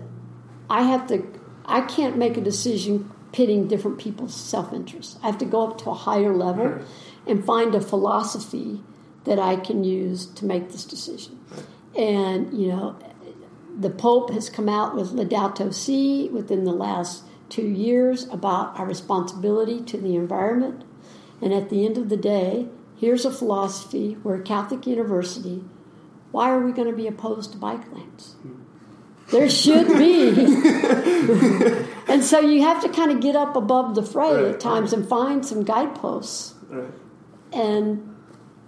[0.70, 1.26] I have to.
[1.66, 5.18] I can't make a decision pitting different people's self interest.
[5.24, 6.80] I have to go up to a higher level
[7.28, 8.84] and find a philosophy
[9.24, 11.40] that I can use to make this decision.
[11.96, 12.98] And you know,
[13.78, 18.86] the Pope has come out with Laudato Si within the last two years about our
[18.86, 20.84] responsibility to the environment.
[21.42, 24.18] And at the end of the day, here's a philosophy.
[24.24, 25.64] We're a Catholic university.
[26.32, 28.36] Why are we going to be opposed to bike lanes?
[28.42, 28.61] Hmm.
[29.32, 30.30] There should be.
[32.08, 34.94] and so you have to kind of get up above the fray Right, at times
[34.94, 36.92] and find some guideposts, Right.
[37.54, 38.16] and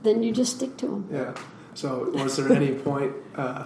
[0.04, 1.08] then you just stick to them.
[1.12, 1.34] Yeah.
[1.76, 3.66] So, was there any point uh,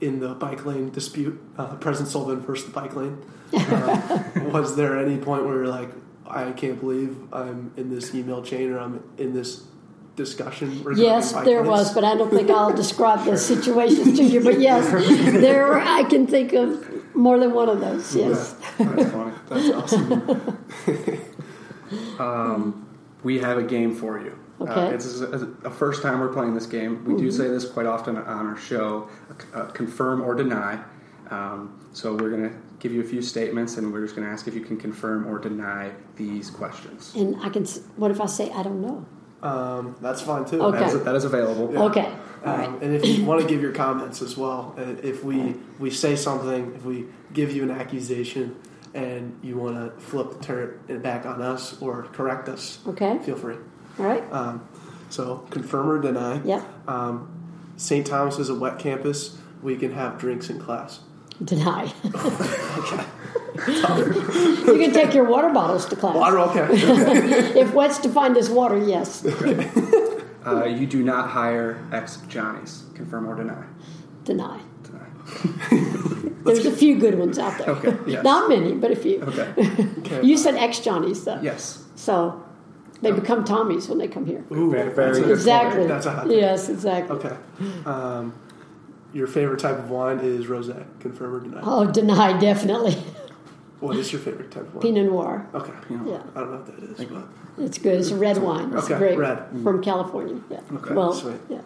[0.00, 3.18] in the bike lane dispute, uh, President Sullivan versus the bike lane?
[3.54, 4.22] Uh,
[4.52, 5.90] was there any point where you're like,
[6.26, 9.62] I can't believe I'm in this email chain or I'm in this
[10.16, 10.78] discussion?
[10.78, 14.42] regarding Yes, there was, but I don't think I'll describe the situations to you.
[14.42, 14.90] But yes,
[15.32, 18.14] there I can think of more than one of those.
[18.14, 18.54] Yes.
[18.78, 19.32] That's funny.
[19.48, 20.58] That's awesome.
[22.18, 22.88] Um,
[23.22, 24.38] we have a game for you.
[24.60, 24.70] Okay.
[24.70, 24.80] Mm-hmm.
[24.80, 27.04] Uh, it's a, a first time we're playing this game.
[27.04, 29.08] We do say this quite often on our show
[29.52, 30.82] uh, confirm or deny.
[31.30, 34.32] Um, so we're going to give you a few statements and we're just going to
[34.32, 37.14] ask if you can confirm or deny these questions.
[37.16, 37.64] And I can.
[37.96, 39.06] What if I say I don't know?
[39.44, 40.60] Um, that's fine too.
[40.62, 40.78] Okay.
[40.78, 41.76] That, is, that is available.
[41.84, 42.12] Okay.
[42.44, 42.68] All right.
[42.68, 46.16] Um, and if you want to give your comments as well, if we we say
[46.16, 48.56] something, if we give you an accusation,
[48.94, 53.18] and you want to flip the turn it back on us or correct us, Okay.
[53.18, 53.56] feel free.
[53.98, 54.24] All right.
[54.32, 54.66] Um,
[55.10, 56.40] so confirm or deny.
[56.44, 56.64] Yeah.
[56.88, 57.28] Um,
[57.76, 58.06] St.
[58.06, 59.36] Thomas is a wet campus.
[59.62, 61.00] We can have drinks in class.
[61.42, 61.92] Deny.
[62.14, 63.04] Okay.
[63.68, 66.16] you can take your water bottles to class.
[66.16, 66.38] Water.
[66.40, 66.68] Okay.
[67.60, 69.24] If wet's defined as water, yes.
[70.44, 72.82] Uh, you do not hire ex Johnnies.
[72.94, 73.64] Confirm or deny.
[74.24, 74.60] Deny.
[74.82, 76.30] Deny.
[76.44, 77.70] There's a few good ones out there.
[77.70, 78.24] Okay, yes.
[78.24, 79.22] Not many, but a few.
[79.22, 79.54] Okay.
[80.00, 80.22] okay.
[80.22, 81.40] You said ex Johnnies, though.
[81.40, 81.84] Yes.
[81.94, 82.44] So
[83.02, 84.44] they become Tommies when they come here.
[84.50, 85.30] Ooh, Very- very that's good.
[85.30, 85.86] Exactly.
[85.86, 86.30] That's a hot.
[86.30, 87.16] Yes, exactly.
[87.16, 87.36] Okay.
[87.86, 88.34] Um,
[89.12, 90.84] your favorite type of wine is rosé.
[91.00, 91.60] Confirm or deny.
[91.62, 92.96] Oh, deny, definitely.
[93.84, 94.82] What is your favorite type of wine?
[94.82, 95.46] Pinot Noir.
[95.54, 95.72] Okay.
[95.90, 98.00] Yeah, I don't know what that is, but it's good.
[98.00, 98.72] It's a red wine.
[98.72, 99.18] It's Okay, great.
[99.18, 99.44] red.
[99.62, 100.40] From California.
[100.50, 100.60] Yeah.
[100.72, 101.36] Okay, well, sweet.
[101.48, 101.60] yeah.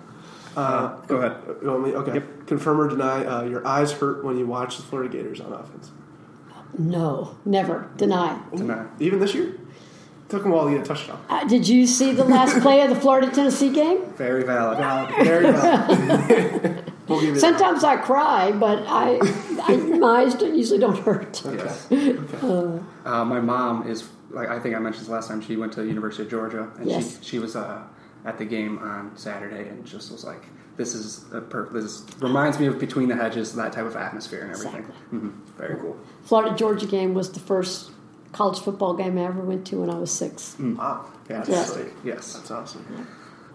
[0.57, 1.37] uh, Go ahead.
[1.63, 1.95] You want me?
[1.95, 2.15] Okay.
[2.15, 2.47] Yep.
[2.47, 3.25] Confirm or deny?
[3.25, 5.91] Uh, your eyes hurt when you watch the Florida Gators on offense.
[6.77, 7.89] No, never.
[7.97, 8.39] Deny.
[8.55, 8.87] Deny.
[9.01, 9.55] Even this year,
[10.29, 11.25] took them a while to get a touchdown.
[11.29, 14.05] Uh, did you see the last play of the Florida Tennessee game?
[14.17, 14.79] Very valid.
[14.81, 16.78] Uh, there you go.
[17.19, 17.59] We'll give you that.
[17.59, 19.19] Sometimes I cry, but I,
[19.63, 21.43] I my eyes usually don't hurt.
[21.45, 21.87] Yes.
[21.91, 22.19] Okay.
[23.09, 25.41] Uh, my mom is like I think I mentioned this last time.
[25.41, 27.19] She went to the University of Georgia, and Yes.
[27.23, 27.83] she she was uh,
[28.27, 30.43] at the game on Saturday, and just was like,
[30.77, 34.43] "This is a per- this reminds me of Between the Hedges, that type of atmosphere
[34.43, 35.97] and everything." hmm Very cool.
[36.23, 37.91] Florida Georgia game was the first
[38.33, 40.55] college football game I ever went to when I was six.
[40.61, 41.07] Wow.
[41.27, 41.95] Fantastic.
[42.05, 42.35] Yes.
[42.35, 43.07] That's awesome.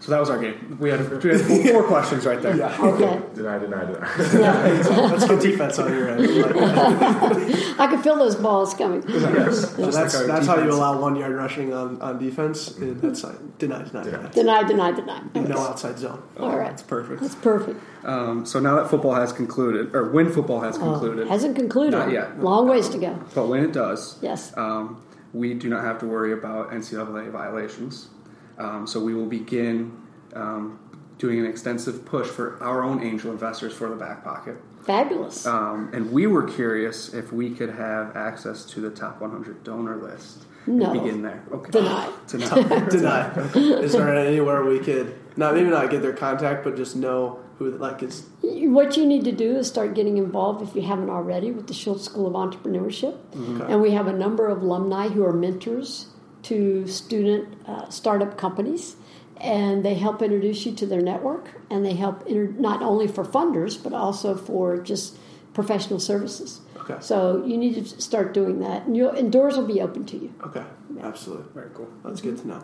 [0.04, 0.78] So that was our game.
[0.82, 2.58] We had, we had four, four questions right there.
[2.58, 2.76] Yeah.
[2.78, 3.22] Okay.
[3.36, 4.16] Deny, deny, deny.
[4.34, 4.84] Yeah.
[5.08, 6.41] That's good defense on your end.
[6.41, 6.56] Like,
[7.80, 9.01] I could feel those balls coming.
[9.08, 9.74] Yes.
[9.78, 12.76] so that's like that's how you allow one yard rushing on, on defense.
[12.80, 14.28] And that's like, deny, deny, deny.
[14.32, 15.22] Deny, deny, deny.
[15.36, 16.22] No outside zone.
[16.38, 16.72] All right.
[16.72, 17.22] That's perfect.
[17.22, 17.80] That's perfect.
[18.04, 21.91] Um, so now that football has concluded, or when football has Oh, concluded, hasn't concluded.
[21.97, 22.41] Not yet.
[22.43, 23.18] Long ways to go.
[23.34, 24.51] but when it does, Yes.
[24.58, 25.01] um,
[25.34, 28.10] we do not have to worry about NCAA violations.
[28.58, 29.97] Um, so we will begin
[30.36, 30.80] um,
[31.18, 34.58] doing an extensive push for our own angel investors for the back pocket.
[34.82, 35.45] Fabulous.
[35.45, 39.95] Um, and we were curious if we could have access to the top 100 donor
[39.95, 40.45] list.
[40.66, 40.91] No.
[40.91, 41.43] And begin there.
[41.51, 41.72] Okay.
[41.72, 42.12] Deny.
[42.28, 42.89] Deny.
[42.89, 43.51] Deny.
[43.56, 47.72] Is there anywhere we could not maybe not get their contact, but just know who
[47.72, 51.51] like is What you need to do is start getting involved, if you haven't already,
[51.51, 53.18] with the Schulze School of Entrepreneurship.
[53.36, 53.72] Okay.
[53.72, 56.08] And we have a number of alumni who are mentors
[56.44, 58.96] to student uh, startup companies.
[59.38, 63.26] And they help introduce you to their network, and they help inter- not only for
[63.26, 65.18] funders, but also for just
[65.54, 66.62] professional services.
[66.78, 66.96] Okay.
[67.02, 70.18] So you need to start doing that, and, you'll, and doors will be open to
[70.18, 70.34] you.
[70.46, 70.64] Okay.
[71.02, 71.46] Absolutely.
[71.54, 71.89] Very cool.
[72.06, 72.64] That's good to know.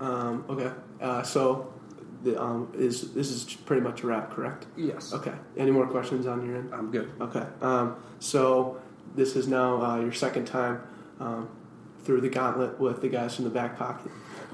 [0.00, 0.72] Um, okay.
[1.00, 1.72] Uh, so
[2.24, 4.66] the, um, is this is pretty much a wrap, correct?
[4.76, 5.12] Yes.
[5.12, 5.34] Okay.
[5.56, 6.74] Any more questions on your end?
[6.74, 7.12] I'm good.
[7.20, 7.46] Okay.
[7.60, 8.80] Um, so
[9.14, 10.80] this is now uh, your second time
[11.20, 11.48] um,
[12.04, 14.10] through the gauntlet with the guys from the back pocket.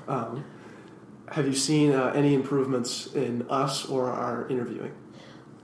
[0.08, 0.44] Um,
[1.32, 4.92] have you seen uh, any improvements in us or our interviewing?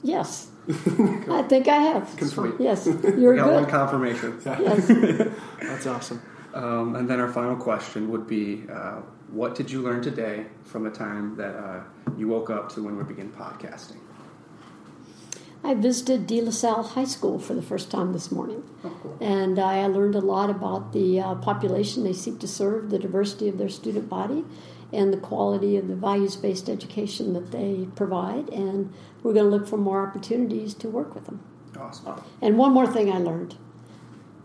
[0.02, 2.16] Yes, I think I have.
[2.16, 2.56] Confirm.
[2.60, 3.70] Yes, you're got one good.
[3.70, 4.40] confirmation.
[4.44, 4.86] Yes.
[5.60, 6.22] That's awesome.
[6.54, 10.84] Um, and then our final question would be uh, What did you learn today from
[10.84, 11.80] the time that uh,
[12.16, 13.98] you woke up to when we begin podcasting?
[15.66, 19.58] I visited De La Salle High School for the first time this morning, Oh, and
[19.58, 23.58] I learned a lot about the uh, population they seek to serve, the diversity of
[23.58, 24.44] their student body,
[24.92, 28.48] and the quality of the values based education that they provide.
[28.50, 28.92] And
[29.24, 31.40] we're going to look for more opportunities to work with them.
[31.76, 32.22] Awesome.
[32.40, 33.56] And one more thing I learned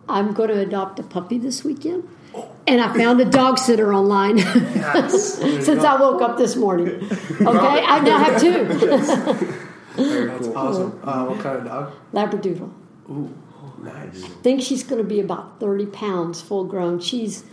[0.10, 2.08] I'm going to adopt a puppy this weekend.
[2.66, 5.36] And I found a dog sitter online Yes.
[5.66, 6.88] since I woke up this morning.
[7.42, 10.58] Okay, I now have two Very That's cool.
[10.58, 11.00] awesome.
[11.04, 11.94] Uh, what kind of dog?
[12.14, 12.72] Labradoodle.
[13.10, 13.34] Ooh,
[13.82, 14.24] nice.
[14.24, 17.00] I think she's going to be about 30 pounds full grown.
[17.00, 17.44] She's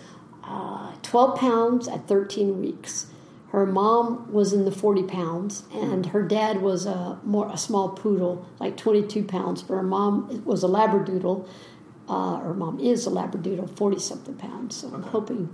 [0.44, 3.06] uh, 12 pounds at 13 weeks.
[3.50, 7.88] Her mom was in the 40 pounds, and her dad was a more a small
[7.88, 9.62] poodle, like 22 pounds.
[9.62, 11.48] But her mom was a labradoodle.
[12.08, 14.76] Uh, her mom is a labradoodle, 40 something pounds.
[14.76, 15.48] So I'm hoping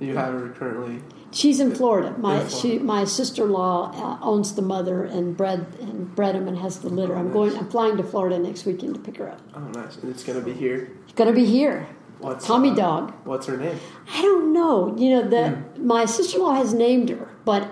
[0.00, 1.02] You have her currently.
[1.30, 2.14] she's in Florida.
[2.18, 2.56] My In Florida.
[2.56, 6.56] she my sister in law uh, owns the mother and bred and bred him and
[6.58, 7.14] has the litter.
[7.16, 7.56] I'm going.
[7.56, 9.40] I'm flying to Florida next weekend to pick her up.
[9.54, 9.96] Oh, nice.
[9.98, 10.90] And it's gonna be here.
[11.06, 11.86] She's going to be here.
[12.18, 13.14] What's Tommy uh, dog.
[13.24, 13.78] What's her name?
[14.14, 14.94] I don't know.
[14.98, 15.86] You know, the Hmm.
[15.86, 17.68] my sister in law has named her, but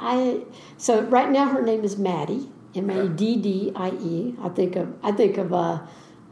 [0.00, 0.42] I
[0.76, 4.34] so right now her name is Maddie, M A D D I E.
[4.42, 5.80] I think of I think of uh,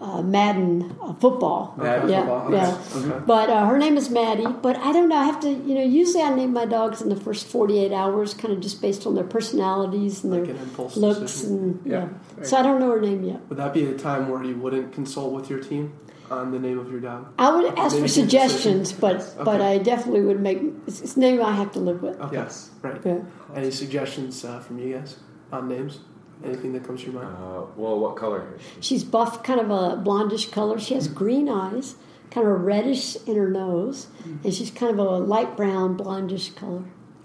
[0.01, 1.75] uh, Madden uh, football.
[1.77, 3.11] Madden yeah, football, yeah.
[3.15, 3.25] okay.
[3.27, 4.47] But uh, her name is Maddie.
[4.47, 5.17] But I don't know.
[5.17, 5.51] I have to.
[5.51, 8.61] You know, usually I name my dogs in the first forty eight hours, kind of
[8.61, 11.57] just based on their personalities and Like their an looks decision.
[11.59, 12.09] and Yeah.
[12.39, 12.45] yeah.
[12.45, 13.41] So I don't know her name yet.
[13.49, 15.93] Would that be a time where you wouldn't consult with your team
[16.31, 17.27] on the name of your dog?
[17.39, 21.43] I would ask for suggestions, but but I definitely would make it's, it's a name
[21.43, 22.19] I have to live with.
[22.21, 22.37] Okay.
[22.37, 22.71] Yes.
[22.81, 23.01] Right.
[23.05, 23.19] Yeah.
[23.55, 25.17] Any suggestions uh, from you guys
[25.53, 26.01] on names?
[26.45, 27.37] Anything that comes to your mind?
[27.37, 28.47] Uh, well, what color?
[28.81, 30.79] She's buff, kind of a blondish color.
[30.79, 31.97] She has green eyes,
[32.31, 34.07] kind of reddish in her nose,
[34.45, 36.85] and she's kind of a light brown, blondish color.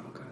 [0.09, 0.24] Okay.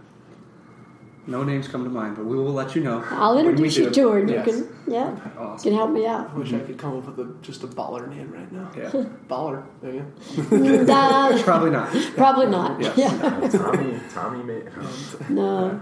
[1.28, 3.02] No names come to mind, but we will let you know.
[3.12, 4.46] I'll introduce you to her, and Yes.
[4.48, 5.64] you can, yeah, Awesome.
[5.70, 6.20] can help me out.
[6.28, 6.38] I out.
[6.38, 8.70] wish I could come up with a, just a baller name right now.
[8.76, 8.90] Yeah.
[9.30, 9.64] Baller.
[9.82, 10.06] There you
[10.86, 11.44] go.
[11.44, 11.90] Probably not.
[12.18, 12.82] probably not.
[12.82, 12.98] Yes.
[12.98, 14.00] Yeah, Tommy.
[14.14, 14.66] Tommy made.
[15.30, 15.82] no.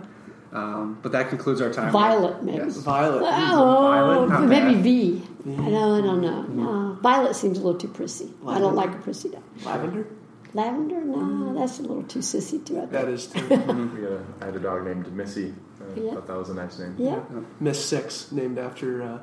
[0.54, 1.91] Um, but that concludes our time.
[1.91, 2.58] Violet, maybe.
[2.58, 2.78] Yes.
[2.78, 3.22] Violet.
[3.24, 4.84] Oh, Violet, not oh, maybe bad.
[4.84, 5.24] V.
[5.43, 6.41] I don't, I don't know.
[6.41, 7.02] No, uh, mm-hmm.
[7.02, 8.34] Violet seems a little too prissy.
[8.45, 9.43] I don't like a prissy dog.
[9.64, 10.08] Lavender.
[10.54, 11.02] Lavender?
[11.02, 11.56] No, mm-hmm.
[11.56, 12.78] that's a little too sissy too.
[12.78, 12.91] I think.
[12.91, 13.39] That is too.
[13.47, 13.95] Mm-hmm.
[13.95, 15.54] We had a, I had a dog named Missy.
[15.80, 16.14] I Yeah.
[16.16, 16.95] thought that was a nice name.
[16.97, 17.22] Yeah.
[17.60, 19.02] Miss Six, named after.
[19.04, 19.20] Uh,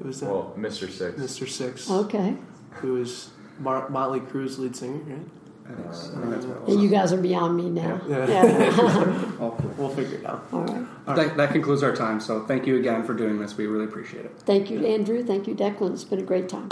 [0.00, 0.88] it was that Well, Mr.
[0.90, 1.20] Six.
[1.20, 1.48] Mr.
[1.48, 2.36] Six, Okay.
[2.70, 5.26] who is Mar- Motley Crue's lead singer, right?
[5.68, 6.06] I think so.
[6.08, 6.82] I think that's what it And was.
[6.82, 8.00] you guys are beyond me now.
[8.08, 8.26] Yeah.
[8.28, 9.32] Yeah.
[9.40, 9.58] All.
[9.76, 10.46] We'll figure it out.
[10.52, 10.86] All right.
[11.16, 12.20] That, that concludes our time.
[12.20, 13.56] So thank you again for doing this.
[13.56, 14.32] We really appreciate it.
[14.40, 15.22] Thank you, Andrew.
[15.24, 15.92] Thank you, Declan.
[15.92, 16.68] It's been a great time.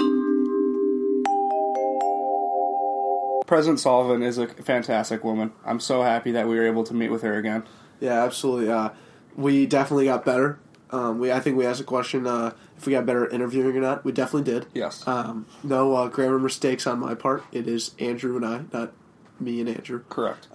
[3.47, 5.53] President Sullivan is a fantastic woman.
[5.67, 7.65] I'm so happy that we were able to meet with her again.
[8.01, 8.71] Yeah, absolutely.
[8.71, 8.91] Uh,
[9.37, 10.59] we definitely got better.
[10.91, 13.76] Um, we I think we asked a question uh, if we got better at interviewing
[13.76, 14.05] or not.
[14.05, 14.66] We definitely did.
[14.74, 15.07] Yes.
[15.07, 17.45] Um, no uh, grammar mistakes on my part.
[17.53, 18.93] It is Andrew and I, not
[19.41, 20.03] me and Andrew.
[20.09, 20.49] Correct.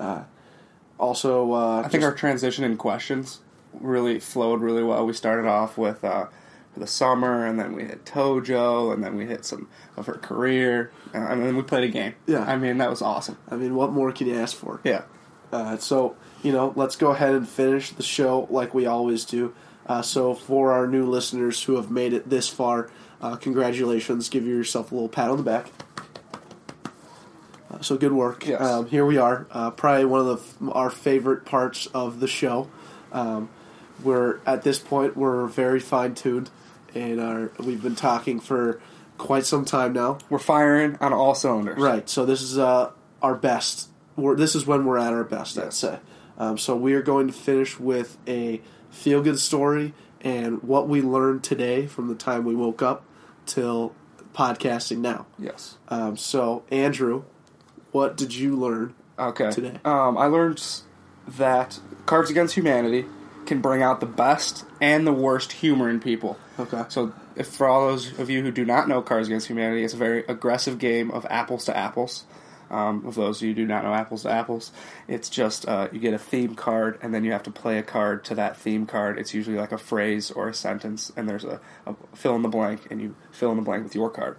[0.99, 3.39] Also, uh, I think our transition in questions
[3.73, 5.05] really flowed really well.
[5.05, 6.27] We started off with uh,
[6.75, 10.91] the summer, and then we hit ToJo, and then we hit some of her career,
[11.13, 12.15] uh, and then we played a game.
[12.27, 12.43] Yeah.
[12.43, 13.37] I mean that was awesome.
[13.49, 14.81] I mean, what more can you ask for?
[14.83, 15.03] Yeah.
[15.51, 19.53] Uh, so, you know, let's go ahead and finish the show like we always do.
[19.89, 24.29] Uh, so, for our new listeners who have made it this far, uh, congratulations.
[24.29, 25.65] Give yourself a little pat on the back.
[27.71, 28.45] Uh, so, good work.
[28.45, 28.61] Yes.
[28.61, 29.47] Um, here we are.
[29.49, 32.69] Uh, probably one of the, our favorite parts of the show.
[33.11, 33.49] Um,
[34.03, 36.51] we're at this point we're very fine tuned,
[36.93, 38.79] and our, we've been talking for
[39.17, 40.19] quite some time now.
[40.29, 41.79] We're firing on all cylinders.
[41.79, 42.07] Right.
[42.07, 42.91] So this is uh,
[43.23, 43.89] our best.
[44.15, 45.57] We're, this is when we're at our best.
[45.57, 45.97] I'd say.
[46.37, 51.01] Um, so we are going to finish with a feel good story and what we
[51.01, 53.03] learned today from the time we woke up
[53.45, 53.93] till
[54.33, 55.25] podcasting now.
[55.37, 55.77] Yes.
[55.87, 57.23] Um, so Andrew,
[57.91, 58.93] what did you learn?
[59.17, 59.51] Okay.
[59.51, 59.79] Today.
[59.83, 60.63] Um, I learned
[61.27, 63.05] that Cards Against Humanity
[63.45, 66.37] can bring out the best and the worst humor in people.
[66.59, 66.83] Okay.
[66.89, 69.93] So, if for all those of you who do not know Cards Against Humanity, it's
[69.93, 72.25] a very aggressive game of apples to apples.
[72.69, 74.71] Um, of those of you who do not know apples to apples,
[75.07, 77.83] it's just uh, you get a theme card and then you have to play a
[77.83, 79.17] card to that theme card.
[79.17, 82.49] It's usually like a phrase or a sentence, and there's a, a fill in the
[82.49, 84.37] blank, and you fill in the blank with your card.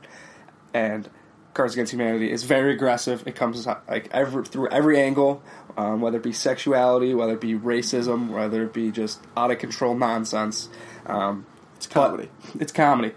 [0.72, 1.11] And
[1.55, 3.26] Cards Against Humanity is very aggressive.
[3.26, 5.43] It comes like every through every angle,
[5.76, 9.59] um, whether it be sexuality, whether it be racism, whether it be just out of
[9.59, 10.68] control nonsense.
[11.07, 12.28] Um, It's comedy.
[12.61, 13.12] it's comedy.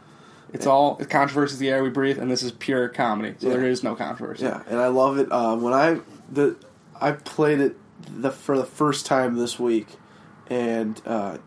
[0.54, 3.36] It's all controversy is the air we breathe, and this is pure comedy.
[3.39, 3.54] So Yeah.
[3.56, 4.45] there is no controversy.
[4.45, 5.32] Yeah, and I love it.
[5.32, 5.99] Uh, when I
[6.32, 6.56] the
[7.01, 7.78] I played it
[8.08, 9.88] the for the first time this week,
[10.47, 11.38] and uh,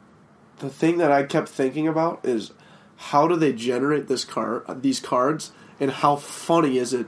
[0.59, 2.53] the thing that I kept thinking about is
[2.97, 7.07] how do they generate this card these cards, and how funny is it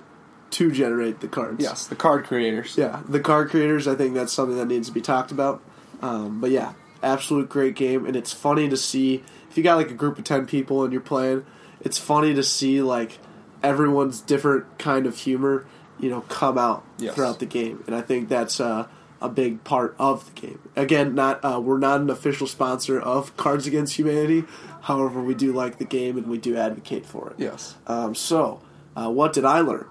[0.50, 1.62] to generate the cards?
[1.62, 2.76] Yes, the card creators.
[2.78, 3.88] Yeah, the card creators.
[3.88, 5.62] I think that's something that needs to be talked about.
[6.00, 9.90] Um, but yeah, absolute great game, and it's funny to see if you got like
[9.90, 11.44] a group of ten people and you're playing.
[11.80, 13.18] It's funny to see like
[13.62, 15.66] everyone's different kind of humor
[16.00, 17.14] you know, come out Yes.
[17.14, 18.86] throughout the game, and I think that's uh,
[19.20, 20.60] a big part of the game.
[20.76, 24.44] Again, not uh, we're not an official sponsor of Cards Against Humanity.
[24.82, 27.36] However, we do like the game and we do advocate for it.
[27.38, 27.74] Yes.
[27.88, 28.60] Um, so,
[28.96, 29.86] uh, what did I learn?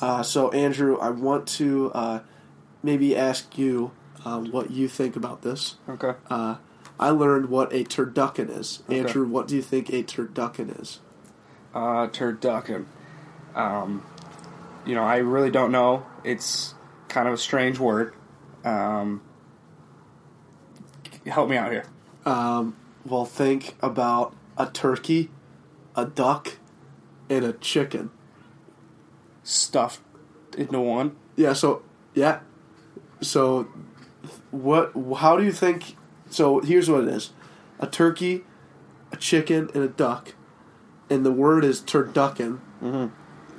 [0.00, 2.20] Uh, so, Andrew, I want to uh,
[2.82, 3.90] maybe ask you
[4.24, 5.76] um, what you think about this.
[5.88, 6.14] Okay.
[6.30, 6.56] Uh,
[6.98, 8.82] I learned what a turducken is.
[8.88, 9.00] Okay.
[9.00, 11.00] Andrew, what do you think a turducken is?
[11.74, 12.86] Uh, turducken.
[13.54, 14.04] Um,
[14.84, 16.06] you know, I really don't know.
[16.24, 16.74] It's
[17.08, 18.14] kind of a strange word.
[18.64, 19.22] Um,
[21.26, 21.84] help me out here.
[22.24, 25.30] Um, well, think about a turkey,
[25.96, 26.56] a duck,
[27.28, 28.10] and a chicken.
[29.42, 30.00] Stuffed
[30.56, 31.16] into one.
[31.36, 31.52] Yeah.
[31.52, 31.82] So
[32.14, 32.40] yeah.
[33.20, 33.68] So
[34.50, 34.92] what?
[35.18, 35.96] How do you think?
[36.28, 37.32] So here's what it is:
[37.78, 38.44] a turkey,
[39.12, 40.34] a chicken, and a duck,
[41.10, 42.60] and the word is turducken.
[42.82, 43.06] Mm-hmm.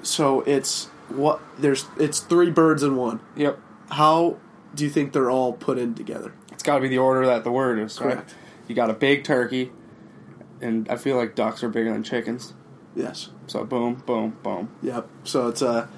[0.04, 1.42] So it's what?
[1.58, 3.20] There's it's three birds in one.
[3.36, 3.60] Yep.
[3.90, 4.38] How
[4.74, 6.34] do you think they're all put in together?
[6.52, 8.00] It's got to be the order that the word is.
[8.00, 8.24] Right?
[8.68, 9.72] You got a big turkey,
[10.62, 12.54] and I feel like ducks are bigger than chickens.
[12.96, 13.30] Yes.
[13.48, 14.70] So boom, boom, boom.
[14.82, 15.08] Yep.
[15.26, 15.90] So it's a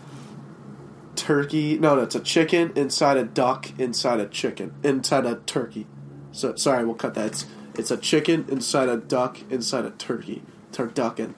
[1.15, 1.77] turkey.
[1.77, 5.87] No, no, it's a chicken inside a duck inside a chicken inside a turkey.
[6.31, 7.27] So sorry, we'll cut that.
[7.27, 7.45] It's,
[7.75, 10.41] it's a chicken inside a duck inside a turkey.
[10.71, 11.35] Turducken.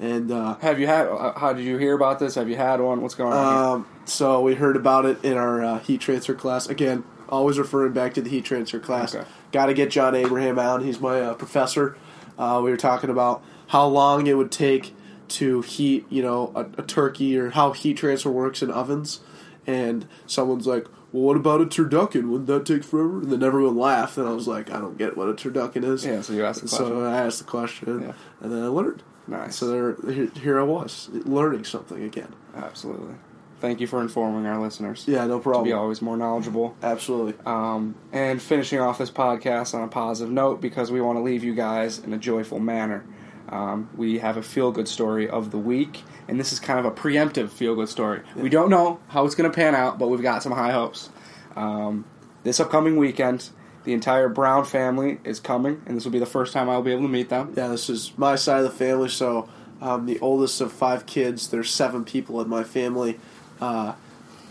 [0.00, 1.08] And uh, Have you had?
[1.08, 2.36] uh, How did you hear about this?
[2.36, 3.00] Have you had one?
[3.00, 3.72] What's going on?
[3.80, 6.68] um, so we heard about it in our uh, heat transfer class.
[6.68, 9.14] Again, always referring back to the heat transfer class.
[9.14, 9.26] Okay.
[9.52, 10.82] Got to get John Abraham out.
[10.82, 11.96] He's my uh, professor.
[12.38, 14.94] Uh, we were talking about how long it would take
[15.28, 19.20] to heat, you know, a, a turkey or how heat transfer works in ovens.
[19.66, 22.28] And someone's like, "Well, what about a turducken?
[22.30, 25.14] Wouldn't that take forever?" And then everyone laughed, and I was like, "I don't get
[25.18, 26.86] what a turducken is." Yeah, so you asked the question.
[26.86, 28.12] So I asked the question, Yeah.
[28.40, 29.02] and then I learned.
[29.28, 29.56] Nice.
[29.56, 32.34] So there, here, here I was, learning something again.
[32.56, 33.14] Absolutely.
[33.60, 35.04] Thank you for informing our listeners.
[35.06, 36.76] Yeah, no To be always more knowledgeable.
[36.82, 37.34] Absolutely.
[37.44, 41.42] Um, and finishing off this podcast on a positive note because we want to leave
[41.44, 43.04] you guys in a joyful manner.
[43.48, 46.84] Um, we have a feel good story of the week, and this is kind of
[46.84, 48.20] a preemptive feel good story.
[48.36, 51.10] We don't know how it's going to pan out, but we've got some high hopes.
[51.56, 52.04] Um,
[52.44, 53.50] this upcoming weekend,
[53.84, 56.92] the entire Brown family is coming, and this will be the first time I'll be
[56.92, 57.54] able to meet them.
[57.56, 59.08] Yeah, this is my side of the family.
[59.08, 59.48] So
[59.80, 61.48] I'm the oldest of five kids.
[61.48, 63.18] There's seven people in my family.
[63.60, 63.94] Uh,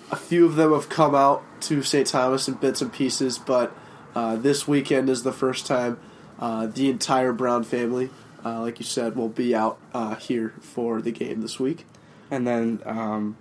[0.10, 2.08] a few of them have come out to St.
[2.08, 3.76] Thomas in bits and pieces, but
[4.16, 6.00] uh, this weekend is the first time
[6.40, 8.10] uh, the entire Brown family,
[8.46, 11.86] uh, like you said, will be out uh, here for the game this week.
[12.32, 13.38] And then um,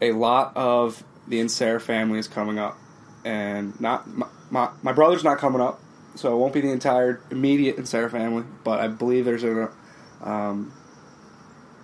[0.00, 2.78] a lot of the Insera family is coming up,
[3.24, 4.06] and not
[4.50, 5.80] my, my, brother's not coming up,
[6.14, 8.44] so it won't be the entire immediate Insera family.
[8.64, 9.70] But I believe there's a
[10.22, 10.72] um,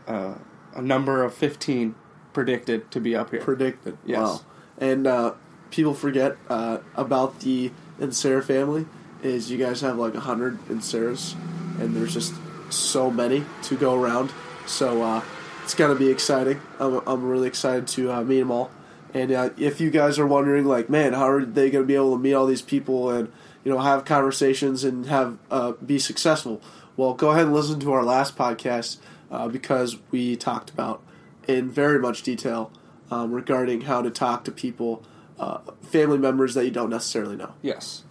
[0.06, 0.34] uh,
[0.74, 1.94] a number of fifteen
[2.32, 3.40] predicted to be up here.
[3.40, 3.98] predicted.
[4.04, 4.18] Yes.
[4.18, 4.40] Wow.
[4.78, 5.34] And uh,
[5.70, 8.86] people forget uh, about the Insera family
[9.22, 11.34] is you guys have like a hundred Inseras,
[11.80, 12.34] and there's just
[12.70, 14.32] so many to go around.
[14.66, 15.22] So uh,
[15.62, 16.60] it's gonna be exciting.
[16.78, 18.70] I'm, I'm really excited to uh, meet them all.
[19.14, 22.16] And uh, if you guys are wondering, like, man, how are they gonna be able
[22.16, 23.30] to meet all these people and
[23.64, 26.60] you know have conversations and have uh, be successful?
[26.96, 28.98] Well, go ahead and listen to our last podcast
[29.30, 31.02] uh, because we talked about
[31.48, 32.70] in very much detail
[33.10, 35.02] um, regarding how to talk to people,
[35.38, 37.54] uh, family members that you don't necessarily know.
[37.62, 38.04] yes.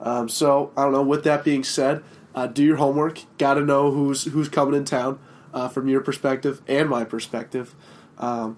[0.00, 1.02] Um, so I don't know.
[1.02, 2.02] With that being said,
[2.34, 3.20] uh, do your homework.
[3.38, 5.20] Got to know who's who's coming in town
[5.54, 7.74] uh, from your perspective and my perspective,
[8.18, 8.56] um,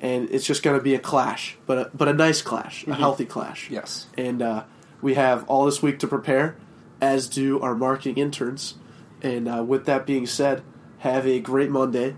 [0.00, 2.94] and it's just going to be a clash, but a, but a nice clash, a
[2.94, 3.70] healthy clash.
[3.70, 4.06] Yes.
[4.16, 4.64] And uh,
[5.02, 6.56] we have all this week to prepare,
[7.00, 8.74] as do our marketing interns.
[9.22, 10.62] And uh, with that being said,
[10.98, 12.16] have a great Monday,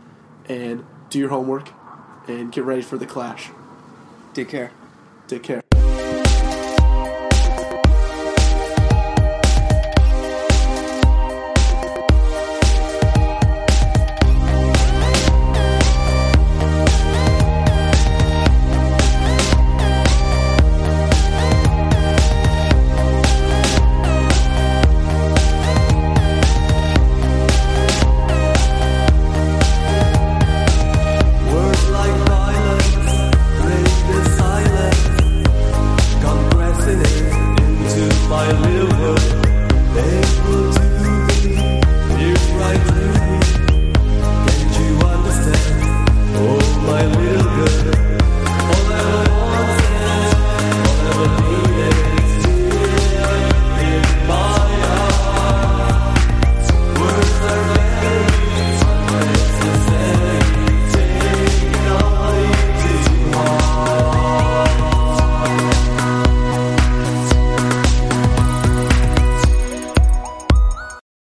[0.49, 1.71] and do your homework,
[2.29, 3.51] and get ready for the clash.
[4.35, 4.71] Take care.
[5.27, 5.62] Take care.